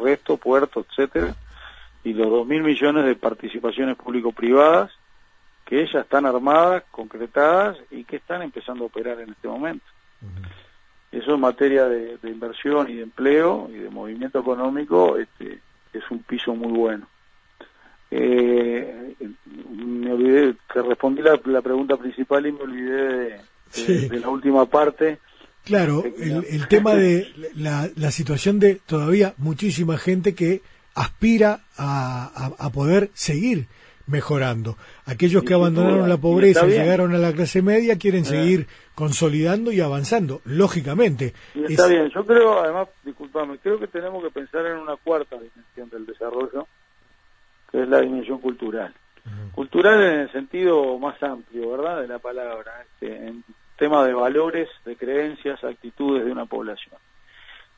resto, 0.02 0.38
puerto, 0.38 0.86
etcétera, 0.88 1.36
y 2.04 2.14
los 2.14 2.30
2 2.30 2.48
mil 2.48 2.64
millones 2.64 3.06
de 3.06 3.16
participaciones 3.16 3.96
público-privadas 3.98 4.92
que 5.66 5.88
ya 5.92 6.02
están 6.02 6.26
armadas, 6.26 6.84
concretadas 6.92 7.78
y 7.90 8.04
que 8.04 8.18
están 8.18 8.42
empezando 8.42 8.84
a 8.84 8.88
operar 8.88 9.20
en 9.22 9.30
este 9.32 9.48
momento. 9.48 9.86
Eso 11.12 11.36
en 11.36 11.40
materia 11.40 11.86
de, 11.86 12.18
inversión 12.24 12.90
y 12.90 12.96
de 12.96 13.04
empleo 13.04 13.70
y 13.72 13.78
de 13.78 13.90
movimiento 13.90 14.40
económico 14.40 15.18
este, 15.18 15.60
es 15.94 16.04
un 16.10 16.20
piso 16.24 16.56
muy 16.56 16.72
bueno. 16.72 17.08
Eh, 18.12 19.16
me 19.70 20.12
olvidé, 20.12 20.56
que 20.72 20.82
respondí 20.82 21.22
la, 21.22 21.62
pregunta 21.62 21.98
principal 21.98 22.46
y 22.46 22.52
me 22.52 22.62
olvidé 22.62 23.42
de, 23.88 24.20
la 24.20 24.30
última 24.30 24.66
parte. 24.66 25.20
Claro, 25.64 26.04
el, 26.04 26.68
tema 26.68 26.94
de 26.94 27.32
la, 27.56 27.90
la, 27.96 28.12
situación 28.12 28.60
de 28.60 28.76
todavía 28.86 29.34
muchísima 29.38 29.98
gente 29.98 30.36
que 30.36 30.62
aspira 30.96 31.62
a, 31.78 32.52
a 32.58 32.70
poder 32.70 33.10
seguir 33.14 33.68
mejorando. 34.08 34.76
Aquellos 35.06 35.44
que 35.44 35.54
abandonaron 35.54 36.10
la 36.10 36.18
pobreza 36.18 36.68
y, 36.68 36.72
llegaron 36.72 37.16
a 37.16 37.18
la 37.18 37.32
clase 37.32 37.62
media 37.62 37.98
quieren 37.98 38.24
eh. 38.24 38.26
seguir 38.26 38.68
consolidando 38.96 39.72
y 39.72 39.80
avanzando, 39.82 40.42
lógicamente. 40.46 41.34
está 41.56 41.88
bien, 41.88 42.10
yo 42.10 42.26
creo, 42.26 42.60
además, 42.60 42.90
disculpame, 43.04 43.58
creo 43.60 43.80
que 43.80 43.88
tenemos 43.88 44.24
que 44.24 44.30
pensar 44.30 44.66
en 44.66 44.78
una 44.78 44.96
cuarta 44.98 45.38
dimensión 45.38 45.90
del 45.90 46.06
desarrollo, 46.06 46.68
que 47.72 47.82
es 47.82 47.88
la 47.88 48.02
dimensión 48.02 48.40
cultural. 48.40 48.94
Cultural 49.54 50.04
en 50.04 50.20
el 50.22 50.32
sentido 50.34 51.00
más 51.00 51.22
amplio, 51.24 51.72
¿verdad?, 51.72 52.02
de 52.02 52.08
la 52.08 52.20
palabra, 52.20 52.84
este, 52.84 53.28
en 53.28 53.44
tema 53.78 54.06
de 54.06 54.14
valores, 54.14 54.68
de 54.86 54.98
creencias, 54.98 55.64
actitudes 55.64 56.26
de 56.26 56.32
una 56.32 56.46
población. 56.46 56.98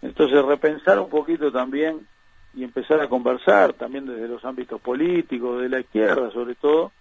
Entonces, 0.01 0.43
repensar 0.43 0.99
un 0.99 1.09
poquito 1.09 1.51
también 1.51 2.07
y 2.55 2.63
empezar 2.63 3.01
a 3.01 3.09
conversar 3.09 3.73
también 3.73 4.05
desde 4.05 4.27
los 4.27 4.43
ámbitos 4.45 4.79
políticos, 4.81 5.61
de 5.61 5.69
la 5.69 5.79
izquierda 5.79 6.31
sobre 6.31 6.55
todo, 6.55 6.91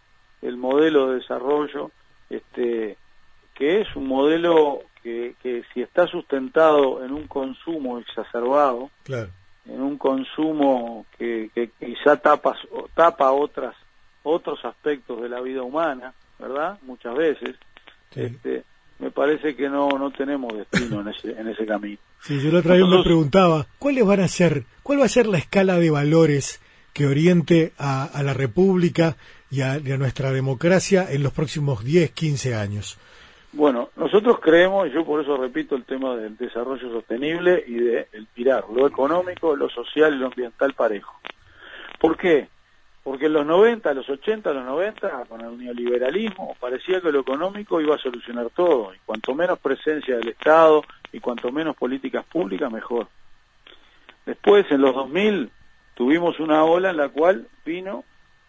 el 0.43 0.57
modelo 0.57 1.09
de 1.09 1.21
desarrollo, 1.21 1.91
este, 2.29 2.97
que 3.55 3.81
es 3.81 3.97
un 3.97 4.09
modelo 4.09 4.81
que, 5.03 5.35
que 5.43 5.63
si 5.73 5.83
está 5.83 6.07
sustentado 6.07 7.05
en 7.05 7.13
un 7.13 7.27
consumo 7.29 7.99
exacerbado, 7.99 8.91
en 9.67 9.81
un 9.81 9.97
consumo 9.97 11.07
que, 11.17 11.51
que 11.55 11.71
quizá 11.79 12.17
tapa, 12.17 12.57
tapa 12.95 13.31
otras, 13.33 13.75
otros 14.23 14.63
aspectos 14.65 15.23
de 15.23 15.29
la 15.29 15.41
vida 15.41 15.63
humana, 15.63 16.13
¿verdad? 16.39 16.79
Muchas 16.83 17.15
veces, 17.15 17.57
este, 18.15 18.65
me 18.99 19.11
parece 19.11 19.57
que 19.57 19.69
no, 19.69 19.89
no 19.91 20.11
tenemos 20.11 20.53
destino 20.57 21.01
en 21.01 21.09
ese, 21.09 21.33
en 21.33 21.49
ese 21.49 21.67
camino. 21.67 21.99
Sí, 22.21 22.41
yo 22.41 22.51
la 22.51 22.61
otra 22.61 22.75
vez 22.75 22.87
me 22.87 23.03
preguntaba, 23.03 23.67
¿cuáles 23.79 24.07
van 24.07 24.21
a 24.21 24.29
ser, 24.29 24.65
cuál 24.83 25.01
va 25.01 25.05
a 25.05 25.09
ser 25.09 25.27
la 25.27 25.39
escala 25.39 25.79
de 25.79 25.91
valores 25.91 26.61
que 26.93 27.07
oriente 27.07 27.73
a, 27.77 28.05
a 28.05 28.23
la 28.23 28.35
República 28.35 29.17
y 29.51 29.61
a, 29.63 29.79
nuestra 29.99 30.33
democracia 30.33 31.07
en 31.11 31.23
los 31.23 31.33
próximos 31.33 31.85
10, 31.85 32.11
15 32.11 32.55
años? 32.55 32.99
Bueno, 33.53 33.91
nosotros 33.97 34.41
creemos, 34.41 34.93
yo 34.93 35.05
por 35.05 35.21
eso 35.21 35.37
repito 35.37 35.77
el 35.77 35.85
tema 35.85 36.17
del 36.17 36.37
desarrollo 36.37 36.91
sostenible 36.91 37.63
y 37.67 37.75
de 37.75 38.09
el 38.13 38.27
pirar 38.27 38.65
lo 38.75 38.87
económico, 38.87 39.55
lo 39.55 39.69
social 39.69 40.15
y 40.15 40.19
lo 40.19 40.27
ambiental 40.27 40.75
parejo. 40.75 41.15
¿Por 42.01 42.17
qué? 42.17 42.49
Porque 43.05 43.27
en 43.27 43.35
los 43.35 43.45
90, 43.45 43.93
los 43.93 44.09
80, 44.09 44.51
los 44.55 44.65
90, 44.65 45.27
con 45.29 45.43
el 45.43 45.59
neoliberalismo, 45.59 46.57
parecía 46.59 47.03
que 47.03 47.13
lo 47.13 47.21
económico 47.21 47.79
iba 47.79 47.95
a 47.95 47.99
solucionar 47.99 48.49
todo. 48.49 48.95
Y 48.95 48.99
cuanto 49.05 49.35
menos 49.35 49.59
presencia 49.59 50.17
del 50.17 50.29
Estado 50.29 50.83
y 51.13 51.21
cuanto 51.21 51.53
menos 51.53 51.77
políticas 51.77 52.25
públicas, 52.25 52.73
mejor. 52.73 53.07
Después, 54.25 54.65
en 54.71 54.81
los 54.81 54.95
2000, 54.95 55.51
tuvimos 55.95 56.41
una 56.41 56.65
ola 56.65 56.91
en 56.91 56.97
la 56.97 57.11
cual 57.11 57.47
vino 57.67 58.05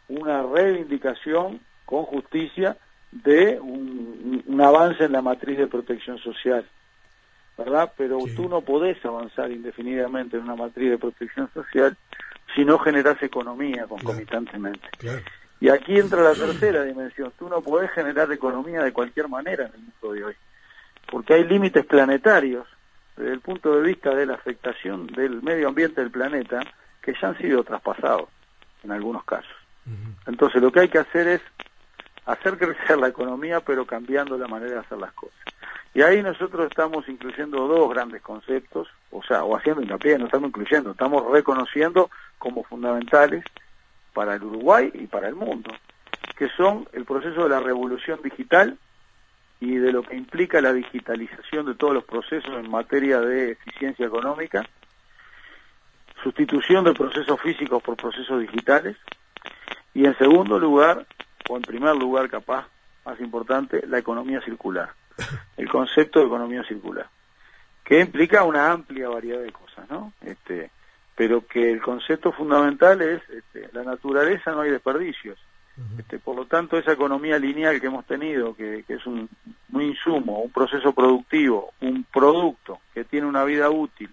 una 0.08 0.42
reivindicación 0.42 1.60
con 1.86 2.04
justicia 2.04 2.78
de 3.12 3.60
un, 3.60 4.62
avance 4.62 5.04
en 5.04 5.12
la 5.12 5.22
matriz 5.22 5.58
de 5.58 5.68
protección 5.68 6.18
social. 6.20 6.66
¿Verdad? 7.58 7.92
Pero 7.98 8.20
tú 8.36 8.48
no 8.48 8.62
podés 8.62 9.04
avanzar 9.06 9.52
indefinidamente 9.52 10.38
en 10.38 10.44
una 10.44 10.56
matriz 10.56 10.92
de 10.92 10.98
protección 10.98 11.50
social 11.54 11.98
si 12.54 12.66
no 12.66 12.78
generas 12.80 13.22
economía 13.22 13.86
concomitantemente. 13.88 14.88
Y 15.60 15.70
aquí 15.70 15.98
entra 15.98 16.22
la 16.22 16.34
tercera 16.34 16.84
dimensión. 16.84 17.32
Tú 17.40 17.50
no 17.50 17.62
podés 17.62 17.92
generar 17.92 18.32
economía 18.32 18.84
de 18.84 18.92
cualquier 18.92 19.30
manera 19.30 19.66
en 19.66 19.74
el 19.74 19.80
mundo 19.80 20.14
de 20.14 20.24
hoy, 20.26 20.36
porque 21.10 21.34
hay 21.34 21.44
límites 21.46 21.86
planetarios 21.86 22.68
desde 23.16 23.34
el 23.34 23.40
punto 23.40 23.76
de 23.76 23.82
vista 23.82 24.14
de 24.14 24.26
la 24.26 24.36
afectación 24.36 25.08
del 25.08 25.42
medio 25.42 25.70
ambiente 25.70 26.02
del 26.02 26.12
planeta 26.12 26.60
que 27.02 27.14
ya 27.20 27.30
han 27.30 27.38
sido 27.38 27.64
traspasados 27.64 28.30
en 28.84 28.92
algunos 28.92 29.24
casos. 29.24 29.56
Entonces 30.26 30.62
lo 30.62 30.72
que 30.72 30.82
hay 30.82 30.90
que 30.90 30.98
hacer 30.98 31.28
es 31.28 31.42
hacer 32.26 32.58
crecer 32.58 32.98
la 32.98 33.08
economía 33.08 33.60
pero 33.62 33.86
cambiando 33.86 34.38
la 34.38 34.48
manera 34.48 34.74
de 34.74 34.80
hacer 34.80 34.98
las 34.98 35.14
cosas. 35.14 35.38
Y 35.96 36.02
ahí 36.02 36.22
nosotros 36.22 36.68
estamos 36.70 37.08
incluyendo 37.08 37.70
dos 37.70 37.90
grandes 37.90 38.22
conceptos, 38.22 38.90
o 39.12 39.24
sea, 39.24 39.46
o 39.46 39.56
haciendo 39.56 39.82
hincapié, 39.82 40.18
no 40.18 40.26
estamos 40.26 40.50
incluyendo, 40.50 40.92
estamos 40.92 41.24
reconociendo 41.32 42.10
como 42.38 42.66
fundamentales 42.66 43.46
para 44.14 44.36
el 44.36 44.44
Uruguay 44.44 44.92
y 44.94 45.08
para 45.08 45.30
el 45.30 45.36
mundo, 45.36 45.72
que 46.38 46.50
son 46.50 46.86
el 46.92 47.06
proceso 47.06 47.44
de 47.44 47.50
la 47.50 47.62
revolución 47.62 48.20
digital 48.22 48.78
y 49.62 49.78
de 49.78 49.94
lo 49.94 50.04
que 50.04 50.18
implica 50.18 50.60
la 50.60 50.74
digitalización 50.74 51.66
de 51.66 51.76
todos 51.76 51.94
los 51.94 52.04
procesos 52.04 52.54
en 52.56 52.70
materia 52.70 53.22
de 53.22 53.52
eficiencia 53.52 54.06
económica, 54.06 54.68
sustitución 56.22 56.84
de 56.84 56.94
procesos 56.94 57.40
físicos 57.40 57.82
por 57.82 57.96
procesos 57.96 58.42
digitales, 58.42 58.98
y 59.94 60.06
en 60.06 60.18
segundo 60.18 60.60
lugar, 60.60 61.06
o 61.50 61.56
en 61.56 61.62
primer 61.62 61.96
lugar 61.96 62.30
capaz, 62.30 62.68
más 63.06 63.18
importante, 63.22 63.88
la 63.88 63.98
economía 63.98 64.42
circular 64.42 64.90
el 65.58 65.70
concepto 65.70 66.20
de 66.20 66.26
economía 66.26 66.64
circular, 66.64 67.08
que 67.84 68.00
implica 68.00 68.44
una 68.44 68.72
amplia 68.72 69.10
variedad 69.10 69.42
de 69.42 69.52
cosas, 69.52 69.90
¿no? 69.90 70.14
Este, 70.22 70.72
pero 71.16 71.46
que 71.48 71.72
el 71.72 71.82
concepto 71.82 72.32
fundamental 72.32 73.02
es 73.02 73.22
este, 73.30 73.70
la 73.72 73.84
naturaleza 73.84 74.52
no 74.52 74.62
hay 74.62 74.72
desperdicios. 74.72 75.40
Este, 76.00 76.20
por 76.20 76.38
lo 76.38 76.46
tanto, 76.46 76.78
esa 76.78 76.94
economía 76.94 77.38
lineal 77.38 77.82
que 77.82 77.88
hemos 77.88 78.06
tenido, 78.06 78.56
que, 78.56 78.86
es 78.88 79.06
un, 79.06 79.30
un, 79.74 79.82
insumo, 79.82 80.40
un 80.40 80.50
proceso 80.50 80.94
productivo, 80.94 81.74
un 81.82 82.06
producto 82.06 82.80
que 82.94 83.04
tiene 83.04 83.28
una 83.28 83.44
vida 83.44 83.70
útil 83.70 84.10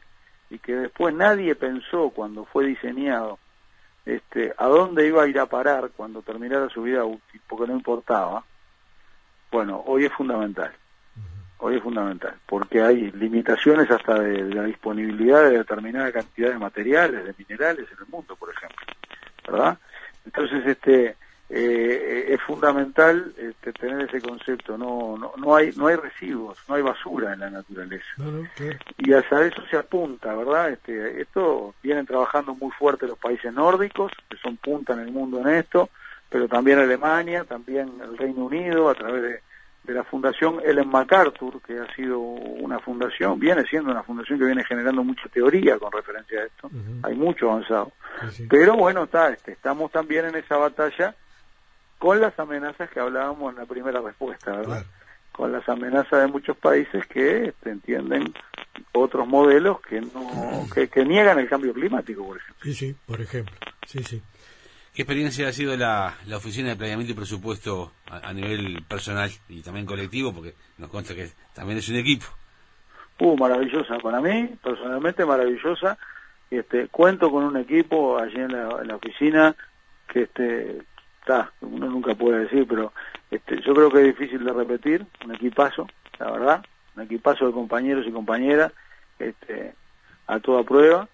y 0.50 0.58
que 0.58 0.74
después 0.74 1.14
nadie 1.14 1.54
pensó 1.54 2.10
cuando 2.10 2.44
fue 2.46 2.66
diseñado 2.66 3.38
este, 4.04 4.52
a 4.58 4.66
dónde 4.66 5.06
iba 5.06 5.22
a 5.22 5.28
ir 5.28 5.38
a 5.38 5.46
parar 5.46 5.92
cuando 5.96 6.22
terminara 6.22 6.68
su 6.68 6.82
vida 6.82 7.04
útil, 7.04 7.40
porque 7.46 7.68
no 7.68 7.76
importaba, 7.76 8.44
bueno, 9.52 9.84
hoy 9.86 10.06
es 10.06 10.12
fundamental 10.12 10.72
hoy 11.62 11.76
es 11.76 11.82
fundamental, 11.82 12.34
porque 12.44 12.82
hay 12.82 13.12
limitaciones 13.12 13.88
hasta 13.88 14.18
de, 14.18 14.42
la 14.52 14.64
disponibilidad 14.64 15.44
de 15.44 15.58
determinada 15.58 16.10
cantidad 16.10 16.50
de 16.50 16.58
materiales, 16.58 17.24
de 17.24 17.34
minerales 17.38 17.86
en 17.90 17.98
el 18.00 18.10
mundo, 18.10 18.34
por 18.34 18.50
ejemplo, 18.50 18.84
¿verdad? 19.46 19.78
Entonces, 20.26 20.66
este, 20.66 21.16
eh, 21.48 22.26
es 22.30 22.40
fundamental 22.42 23.32
este, 23.36 23.72
tener 23.74 24.08
ese 24.08 24.20
concepto. 24.20 24.76
No, 24.76 25.16
no, 25.16 25.34
no 25.36 25.54
hay, 25.54 25.70
no 25.76 25.86
hay 25.86 25.94
residuos, 25.96 26.58
no 26.68 26.74
hay 26.74 26.82
basura 26.82 27.32
en 27.32 27.40
la 27.40 27.50
naturaleza. 27.50 28.06
Y 28.98 29.12
hasta 29.12 29.46
eso 29.46 29.62
se 29.70 29.76
apunta, 29.76 30.34
¿verdad? 30.34 30.70
Este, 30.70 31.20
esto 31.20 31.76
vienen 31.80 32.06
trabajando 32.06 32.56
muy 32.56 32.72
fuerte 32.72 33.06
los 33.06 33.18
países 33.18 33.52
nórdicos, 33.52 34.10
que 34.28 34.36
son 34.38 34.56
punta 34.56 34.94
en 34.94 35.00
el 35.00 35.12
mundo 35.12 35.40
en 35.40 35.48
esto, 35.48 35.90
pero 36.28 36.48
también 36.48 36.80
Alemania, 36.80 37.44
también 37.44 38.00
el 38.02 38.18
Reino 38.18 38.46
Unido, 38.46 38.88
a 38.88 38.94
través 38.94 39.22
de 39.22 39.51
de 39.84 39.94
la 39.94 40.04
Fundación 40.04 40.60
Ellen 40.64 40.88
MacArthur, 40.88 41.60
que 41.62 41.78
ha 41.78 41.94
sido 41.94 42.18
una 42.20 42.78
fundación, 42.78 43.38
viene 43.38 43.64
siendo 43.64 43.90
una 43.90 44.02
fundación 44.02 44.38
que 44.38 44.44
viene 44.44 44.64
generando 44.64 45.02
mucha 45.02 45.28
teoría 45.28 45.78
con 45.78 45.90
referencia 45.90 46.40
a 46.40 46.44
esto, 46.44 46.70
hay 47.02 47.14
mucho 47.14 47.50
avanzado. 47.50 47.92
Pero 48.48 48.76
bueno, 48.76 49.04
está, 49.04 49.30
este, 49.30 49.52
estamos 49.52 49.90
también 49.90 50.26
en 50.26 50.36
esa 50.36 50.56
batalla 50.56 51.14
con 51.98 52.20
las 52.20 52.38
amenazas 52.38 52.90
que 52.90 53.00
hablábamos 53.00 53.52
en 53.52 53.60
la 53.60 53.66
primera 53.66 54.00
respuesta, 54.00 54.52
¿verdad? 54.52 54.84
Con 55.32 55.50
las 55.50 55.68
amenazas 55.68 56.20
de 56.20 56.26
muchos 56.26 56.56
países 56.56 57.06
que 57.06 57.46
este, 57.46 57.70
entienden 57.70 58.32
otros 58.92 59.26
modelos 59.26 59.80
que 59.80 60.00
no 60.00 60.66
que, 60.72 60.88
que 60.88 61.04
niegan 61.04 61.38
el 61.38 61.48
cambio 61.48 61.72
climático, 61.72 62.24
por 62.24 62.36
ejemplo. 62.36 62.64
Sí, 62.64 62.74
sí, 62.74 62.96
por 63.06 63.20
ejemplo. 63.20 63.54
Sí, 63.86 64.02
sí. 64.04 64.22
¿Qué 64.94 65.02
experiencia 65.02 65.48
ha 65.48 65.52
sido 65.52 65.74
la, 65.74 66.16
la 66.26 66.36
Oficina 66.36 66.68
de 66.68 66.76
Planeamiento 66.76 67.12
y 67.12 67.16
Presupuesto 67.16 67.92
a, 68.10 68.30
nivel 68.34 68.84
personal 68.86 69.30
y 69.48 69.62
también 69.62 69.86
colectivo? 69.86 70.34
Porque 70.34 70.52
nos 70.76 70.90
consta 70.90 71.14
que 71.14 71.28
también 71.54 71.78
es 71.78 71.88
un 71.88 71.96
equipo. 71.96 72.26
Uh, 73.18 73.34
maravillosa. 73.38 73.96
Para 74.00 74.20
mí, 74.20 74.50
personalmente, 74.62 75.24
maravillosa. 75.24 75.96
Este, 76.50 76.88
cuento 76.88 77.30
con 77.30 77.44
un 77.44 77.56
equipo 77.56 78.18
allí 78.18 78.36
en 78.36 78.52
la, 78.52 78.96
oficina 78.96 79.56
que 80.08 80.24
este 80.24 80.82
está, 81.20 81.50
uno 81.62 81.86
nunca 81.86 82.14
puede 82.14 82.40
decir, 82.40 82.66
pero 82.68 82.92
este, 83.30 83.62
yo 83.62 83.72
creo 83.72 83.90
que 83.90 84.00
es 84.00 84.06
difícil 84.18 84.44
de 84.44 84.52
repetir, 84.52 85.06
un 85.24 85.34
equipazo, 85.34 85.86
la 86.18 86.30
verdad, 86.32 86.66
un 86.96 87.04
equipazo 87.04 87.46
de 87.46 87.52
compañeros 87.52 88.04
y 88.06 88.12
compañeras, 88.12 88.72
este, 89.18 89.72
a 90.26 90.40
toda 90.40 90.64
prueba, 90.64 91.08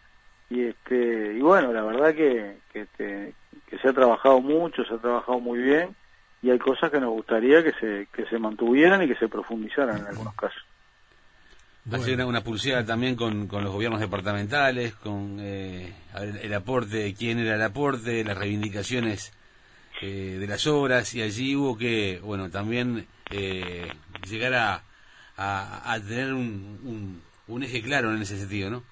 y 0.51 0.64
este, 0.64 1.35
y 1.37 1.41
bueno, 1.41 1.73
la 1.73 1.83
verdad 1.83 2.14
que, 2.14 2.57
que, 2.73 2.81
este, 2.81 3.35
que 3.69 3.79
se 3.79 3.89
ha 3.89 3.93
trabajado 3.93 4.41
mucho, 4.41 4.85
se 4.85 4.95
ha 4.95 4.99
trabajado 4.99 5.41
muy 5.41 5.61
bien 5.61 5.95
y 6.43 6.51
hay 6.51 6.59
cosas 6.59 6.91
que 6.91 7.01
nos 7.01 7.11
gustaría 7.11 7.63
que 7.63 7.73
se, 7.73 8.09
que 8.13 8.27
se 8.27 8.39
mantuvieran 8.39 9.03
y 9.03 9.09
que 9.09 9.17
se 9.17 9.29
profundizaran 9.29 9.99
en 9.99 10.07
algunos 10.07 10.35
casos. 10.35 10.63
Ha 11.91 11.99
sido 11.99 12.29
una, 12.29 12.43
pulsada 12.43 12.85
también 12.85 13.17
con, 13.17 13.47
con, 13.47 13.65
los 13.65 13.73
gobiernos 13.73 14.01
departamentales, 14.01 14.95
con 14.95 15.39
eh, 15.41 15.95
el, 16.43 16.53
aporte, 16.53 17.15
quién 17.15 17.39
era 17.39 17.55
el 17.55 17.63
aporte, 17.63 18.23
las 18.25 18.37
reivindicaciones 18.37 19.33
eh, 20.03 20.37
de 20.39 20.47
las 20.47 20.67
obras 20.67 21.15
y 21.15 21.23
allí 21.23 21.57
hubo 21.57 21.79
que, 21.79 22.21
bueno, 22.23 22.51
también 22.51 23.07
eh, 23.31 23.91
llegar 24.29 24.55
a, 24.55 24.83
a, 25.37 25.99
tener 26.07 26.35
un, 26.35 27.23
un 27.47 27.63
eje 27.63 27.81
claro 27.81 28.13
en 28.13 28.21
ese 28.21 28.39
sentido, 28.39 28.69
¿no? 28.69 28.83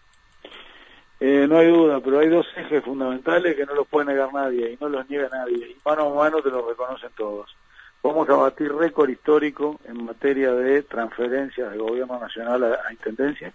Eh, 1.18 1.46
no 1.48 1.58
hay 1.58 1.68
duda, 1.70 2.00
pero 2.00 2.18
hay 2.18 2.28
dos 2.28 2.46
ejes 2.56 2.84
fundamentales 2.84 3.56
que 3.56 3.64
no 3.64 3.74
los 3.74 3.86
puede 3.88 4.06
negar 4.06 4.32
nadie 4.34 4.72
y 4.72 4.78
no 4.78 4.88
los 4.88 5.08
niega 5.08 5.28
nadie. 5.30 5.70
Y 5.70 5.76
mano 5.84 6.10
a 6.10 6.14
mano 6.14 6.42
te 6.42 6.50
lo 6.50 6.68
reconocen 6.68 7.10
todos. 7.16 7.56
Vamos 8.02 8.28
a 8.28 8.36
batir 8.36 8.72
récord 8.72 9.08
histórico 9.08 9.80
en 9.84 10.04
materia 10.04 10.52
de 10.52 10.82
transferencias 10.82 11.70
del 11.70 11.80
gobierno 11.80 12.20
nacional 12.20 12.64
a, 12.64 12.92
Intendencia. 12.92 13.52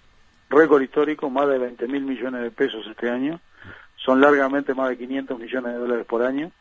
Récord 0.49 0.81
histórico, 0.81 1.29
más 1.29 1.47
de 1.47 1.59
20 1.59 1.87
mil 1.87 2.03
millones 2.03 2.41
de 2.41 2.51
pesos 2.51 2.85
este 2.87 3.09
año. 3.09 3.39
Son 3.95 4.19
largamente 4.19 4.73
más 4.73 4.89
de 4.89 4.97
500 4.97 5.39
millones 5.39 5.73
de 5.73 5.79
dólares 5.79 6.05
por 6.05 6.23
año. 6.23 6.51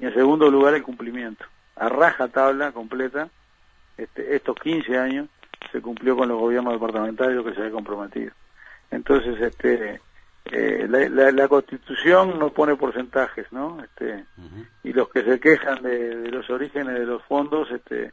Y 0.00 0.06
en 0.06 0.14
segundo 0.14 0.50
lugar, 0.50 0.74
el 0.74 0.82
cumplimiento. 0.82 1.44
A 1.76 1.88
raja 1.88 2.28
tabla 2.28 2.72
completa, 2.72 3.28
este, 3.98 4.36
estos 4.36 4.56
15 4.56 4.96
años 4.96 5.28
se 5.70 5.82
cumplió 5.82 6.16
con 6.16 6.28
los 6.28 6.38
gobiernos 6.38 6.72
departamentales 6.74 7.36
lo 7.36 7.44
que 7.44 7.52
se 7.52 7.60
había 7.60 7.72
comprometido. 7.72 8.32
Entonces, 8.90 9.40
este, 9.40 10.00
eh, 10.44 10.86
la, 10.88 11.30
la, 11.30 11.48
Constitución 11.48 12.38
no 12.38 12.52
pone 12.52 12.76
porcentajes, 12.76 13.46
¿no? 13.52 13.82
Este, 13.82 14.24
Y 14.82 14.92
los 14.92 15.08
que 15.08 15.22
se 15.22 15.38
quejan 15.38 15.82
de, 15.82 16.30
los 16.30 16.48
orígenes 16.50 16.98
de 16.98 17.06
los 17.06 17.22
fondos, 17.24 17.70
este, 17.70 18.12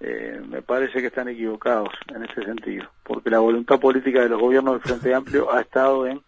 eh, 0.00 0.40
me 0.46 0.60
parece 0.62 1.00
que 1.00 1.06
están 1.06 1.28
equivocados 1.28 1.90
en 2.14 2.24
ese 2.24 2.42
sentido, 2.44 2.90
porque 3.04 3.30
la 3.30 3.38
voluntad 3.38 3.78
política 3.78 4.22
de 4.22 4.28
los 4.28 4.40
gobiernos 4.40 4.74
del 4.74 4.82
Frente 4.82 5.14
Amplio 5.14 5.52
ha 5.52 5.60
estado 5.60 6.06
en 6.06 6.20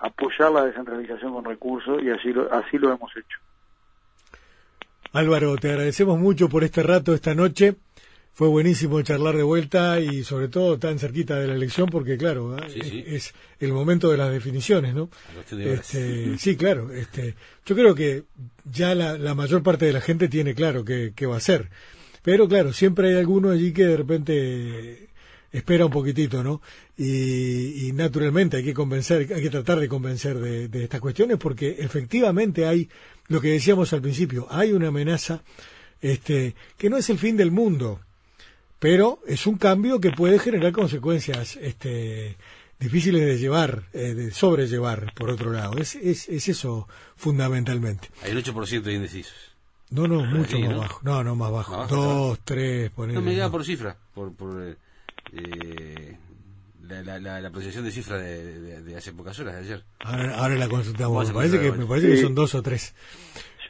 apoyar 0.00 0.50
la 0.50 0.64
descentralización 0.64 1.32
con 1.32 1.44
recursos 1.44 2.02
y 2.02 2.10
así 2.10 2.32
lo, 2.32 2.52
así 2.52 2.76
lo 2.78 2.92
hemos 2.92 3.10
hecho. 3.16 3.38
Álvaro, 5.12 5.56
te 5.56 5.70
agradecemos 5.70 6.18
mucho 6.18 6.48
por 6.48 6.64
este 6.64 6.82
rato 6.82 7.14
esta 7.14 7.34
noche. 7.34 7.76
Fue 8.34 8.48
buenísimo 8.48 9.00
charlar 9.02 9.36
de 9.36 9.44
vuelta 9.44 10.00
y 10.00 10.24
sobre 10.24 10.48
todo 10.48 10.76
tan 10.76 10.98
cerquita 10.98 11.38
de 11.38 11.46
la 11.46 11.54
elección 11.54 11.88
porque 11.88 12.18
claro, 12.18 12.56
¿eh? 12.58 13.04
Es, 13.06 13.32
el 13.60 13.72
momento 13.72 14.10
de 14.10 14.16
las 14.16 14.32
definiciones, 14.32 14.92
¿no? 14.92 15.08
Este, 15.52 16.36
sí, 16.36 16.56
claro. 16.56 16.92
Este, 16.92 17.36
yo 17.64 17.76
creo 17.76 17.94
que 17.94 18.24
ya 18.64 18.96
la, 18.96 19.34
mayor 19.36 19.62
parte 19.62 19.86
de 19.86 19.92
la 19.92 20.00
gente 20.00 20.28
tiene 20.28 20.52
claro 20.52 20.84
qué, 20.84 21.26
va 21.26 21.36
a 21.36 21.40
ser. 21.40 21.70
Pero 22.22 22.48
claro, 22.48 22.72
siempre 22.72 23.10
hay 23.10 23.18
alguno 23.18 23.50
allí 23.50 23.72
que 23.72 23.84
de 23.84 23.96
repente 23.96 25.08
espera 25.52 25.86
un 25.86 25.92
poquitito, 25.92 26.42
¿no? 26.42 26.60
Y, 26.98 27.92
naturalmente 27.94 28.56
hay 28.56 28.64
que 28.64 28.74
convencer, 28.74 29.32
hay 29.32 29.42
que 29.42 29.50
tratar 29.50 29.78
de 29.78 29.88
convencer 29.88 30.40
de, 30.40 30.66
de 30.66 30.84
estas 30.84 31.00
cuestiones 31.00 31.38
porque 31.38 31.76
efectivamente 31.78 32.66
hay 32.66 32.88
lo 33.28 33.40
que 33.40 33.52
decíamos 33.52 33.92
al 33.92 34.02
principio, 34.02 34.48
hay 34.50 34.72
una 34.72 34.88
amenaza 34.88 35.44
este, 36.00 36.54
que 36.76 36.90
no 36.90 36.96
es 36.96 37.08
el 37.08 37.18
fin 37.18 37.36
del 37.36 37.50
mundo, 37.50 38.00
pero 38.78 39.20
es 39.26 39.46
un 39.46 39.56
cambio 39.56 40.00
que 40.00 40.10
puede 40.10 40.38
generar 40.38 40.72
consecuencias 40.72 41.56
este, 41.56 42.36
difíciles 42.78 43.22
de 43.22 43.38
llevar, 43.38 43.84
eh, 43.92 44.14
de 44.14 44.30
sobrellevar, 44.30 45.12
por 45.14 45.30
otro 45.30 45.52
lado. 45.52 45.78
Es, 45.78 45.94
es, 45.94 46.28
es 46.28 46.48
eso 46.48 46.88
fundamentalmente. 47.16 48.08
Hay 48.22 48.32
un 48.32 48.38
8% 48.38 48.82
de 48.82 48.94
indecisos. 48.94 49.54
No, 49.90 50.08
no, 50.08 50.24
mucho 50.24 50.58
más 50.58 50.76
bajo. 50.76 51.00
No, 51.02 51.22
no, 51.22 51.36
más 51.36 51.52
bajo. 51.52 51.86
Dos, 51.86 52.38
tres, 52.44 52.90
No, 52.96 53.20
me 53.20 53.36
da 53.36 53.50
por 53.50 53.64
cifra, 53.64 53.96
por, 54.12 54.34
por 54.34 54.76
eh, 55.32 56.16
la, 56.88 57.18
la, 57.20 57.50
de 57.50 57.90
cifras 57.92 58.20
de, 58.20 58.82
de, 58.82 58.96
hace 58.96 59.12
pocas 59.12 59.38
horas, 59.38 59.54
de 59.54 59.60
ayer. 59.60 59.84
Ahora, 60.00 60.36
ahora 60.36 60.54
la 60.56 60.68
consultamos. 60.68 61.28
Me 61.28 61.34
parece, 61.34 61.60
que, 61.60 61.72
me 61.72 61.86
parece 61.86 62.08
que 62.08 62.20
son 62.20 62.34
dos 62.34 62.54
o 62.54 62.62
tres. 62.62 62.94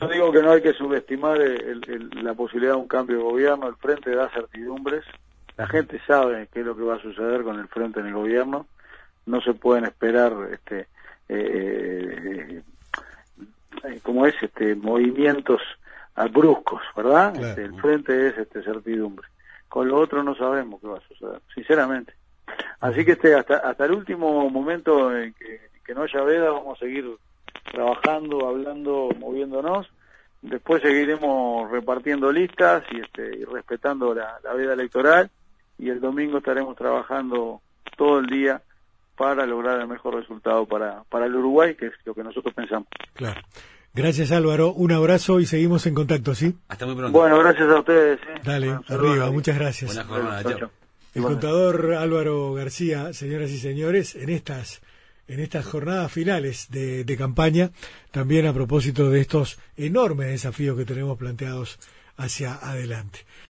Yo 0.01 0.09
digo 0.09 0.33
que 0.33 0.43
no 0.43 0.53
hay 0.53 0.63
que 0.63 0.73
subestimar 0.73 1.39
la 1.39 2.35
posibilidad 2.35 2.73
de 2.73 2.81
un 2.81 2.89
cambio 2.89 3.19
de 3.19 3.23
gobierno. 3.23 3.69
El 3.69 3.77
frente 3.77 4.15
da 4.15 4.29
certidumbres. 4.31 5.05
La 5.57 5.67
gente 5.69 6.01
sabe 6.07 6.49
qué 6.53 6.61
es 6.61 6.67
lo 6.67 6.77
que 6.77 6.83
va 6.83 6.97
a 6.97 7.03
suceder 7.03 7.43
con 7.43 7.59
el 7.61 7.69
frente 7.69 8.01
en 8.01 8.07
el 8.07 8.15
gobierno. 8.15 8.67
No 9.27 9.41
se 9.41 9.55
pueden 9.55 9.85
esperar, 9.85 10.33
este, 10.53 10.89
eh, 11.29 12.63
eh, 13.85 14.01
como 14.03 14.27
es, 14.27 14.35
este, 14.43 14.75
movimientos 14.75 15.61
bruscos, 16.33 16.83
¿verdad? 16.97 17.35
Este, 17.37 17.63
el 17.63 17.81
frente 17.81 18.29
es 18.29 18.39
este 18.39 18.63
certidumbre. 18.63 19.29
Con 19.69 19.89
lo 19.89 19.99
otro 19.99 20.23
no 20.23 20.35
sabemos 20.35 20.81
qué 20.81 20.89
va 20.89 20.99
a 20.99 21.09
suceder, 21.09 21.41
sinceramente. 21.55 22.15
Así 22.81 23.05
que 23.05 23.13
este, 23.13 23.35
hasta, 23.35 23.59
hasta 23.59 23.85
el 23.87 23.93
último 23.93 24.49
momento 24.51 25.17
en 25.17 25.33
que, 25.35 25.61
que 25.85 25.95
no 25.95 26.03
haya 26.03 26.23
veda 26.23 26.51
vamos 26.51 26.77
a 26.77 26.85
seguir 26.85 27.17
trabajando, 27.75 28.49
hablando, 28.49 29.09
moviéndonos. 29.19 29.87
Después 30.43 30.83
seguiremos 30.83 31.71
repartiendo 31.71 32.31
listas 32.31 32.85
y, 32.91 33.01
este, 33.01 33.39
y 33.39 33.45
respetando 33.45 34.15
la, 34.15 34.39
la 34.43 34.53
veda 34.55 34.75
electoral. 34.75 35.31
Y 35.79 35.91
el 35.91 36.01
domingo 36.01 36.39
estaremos 36.39 36.77
trabajando 36.77 37.61
todo 37.97 38.21
el 38.21 38.27
día 38.27 38.63
para 39.17 39.47
lograr 39.47 39.81
el 39.81 39.89
mejor 39.89 40.15
resultado 40.17 40.67
para, 40.67 41.03
para 41.09 41.27
el 41.27 41.35
Uruguay, 41.35 41.75
que 41.75 41.87
es 41.87 41.93
lo 42.05 42.15
que 42.15 42.23
nosotros 42.23 42.53
pensamos. 42.55 42.89
Claro. 43.15 43.41
Gracias 43.93 44.33
Álvaro, 44.33 44.73
un 44.73 44.91
abrazo 44.91 45.39
y 45.39 45.47
seguimos 45.47 45.87
en 45.87 45.95
contacto, 45.95 46.35
¿sí? 46.35 46.53
Hasta 46.67 46.85
muy 46.85 46.97
pronto. 46.97 47.17
Bueno, 47.17 47.39
gracias 47.39 47.69
a 47.69 47.79
ustedes. 47.79 48.19
¿eh? 48.23 48.41
Dale, 48.43 48.79
arriba, 48.89 49.31
muchas 49.31 49.57
gracias. 49.57 49.97
El 51.15 51.23
contador 51.23 51.95
Álvaro 51.95 52.55
García, 52.55 53.13
señoras 53.13 53.51
y 53.53 53.59
señores, 53.59 54.17
en 54.17 54.31
estas 54.31 54.83
en 55.29 55.41
estas 55.41 55.65
jornadas 55.67 56.13
finales 56.13 56.69
de, 56.71 57.17
campaña, 57.17 57.71
también 58.11 58.47
a 58.47 58.53
propósito 58.53 59.11
de 59.11 59.21
estos 59.21 59.59
enormes 59.77 60.29
desafíos 60.29 60.77
que 60.77 60.85
tenemos 60.85 61.19
planteados 61.19 61.79
hacia 62.17 62.55
adelante. 62.55 63.21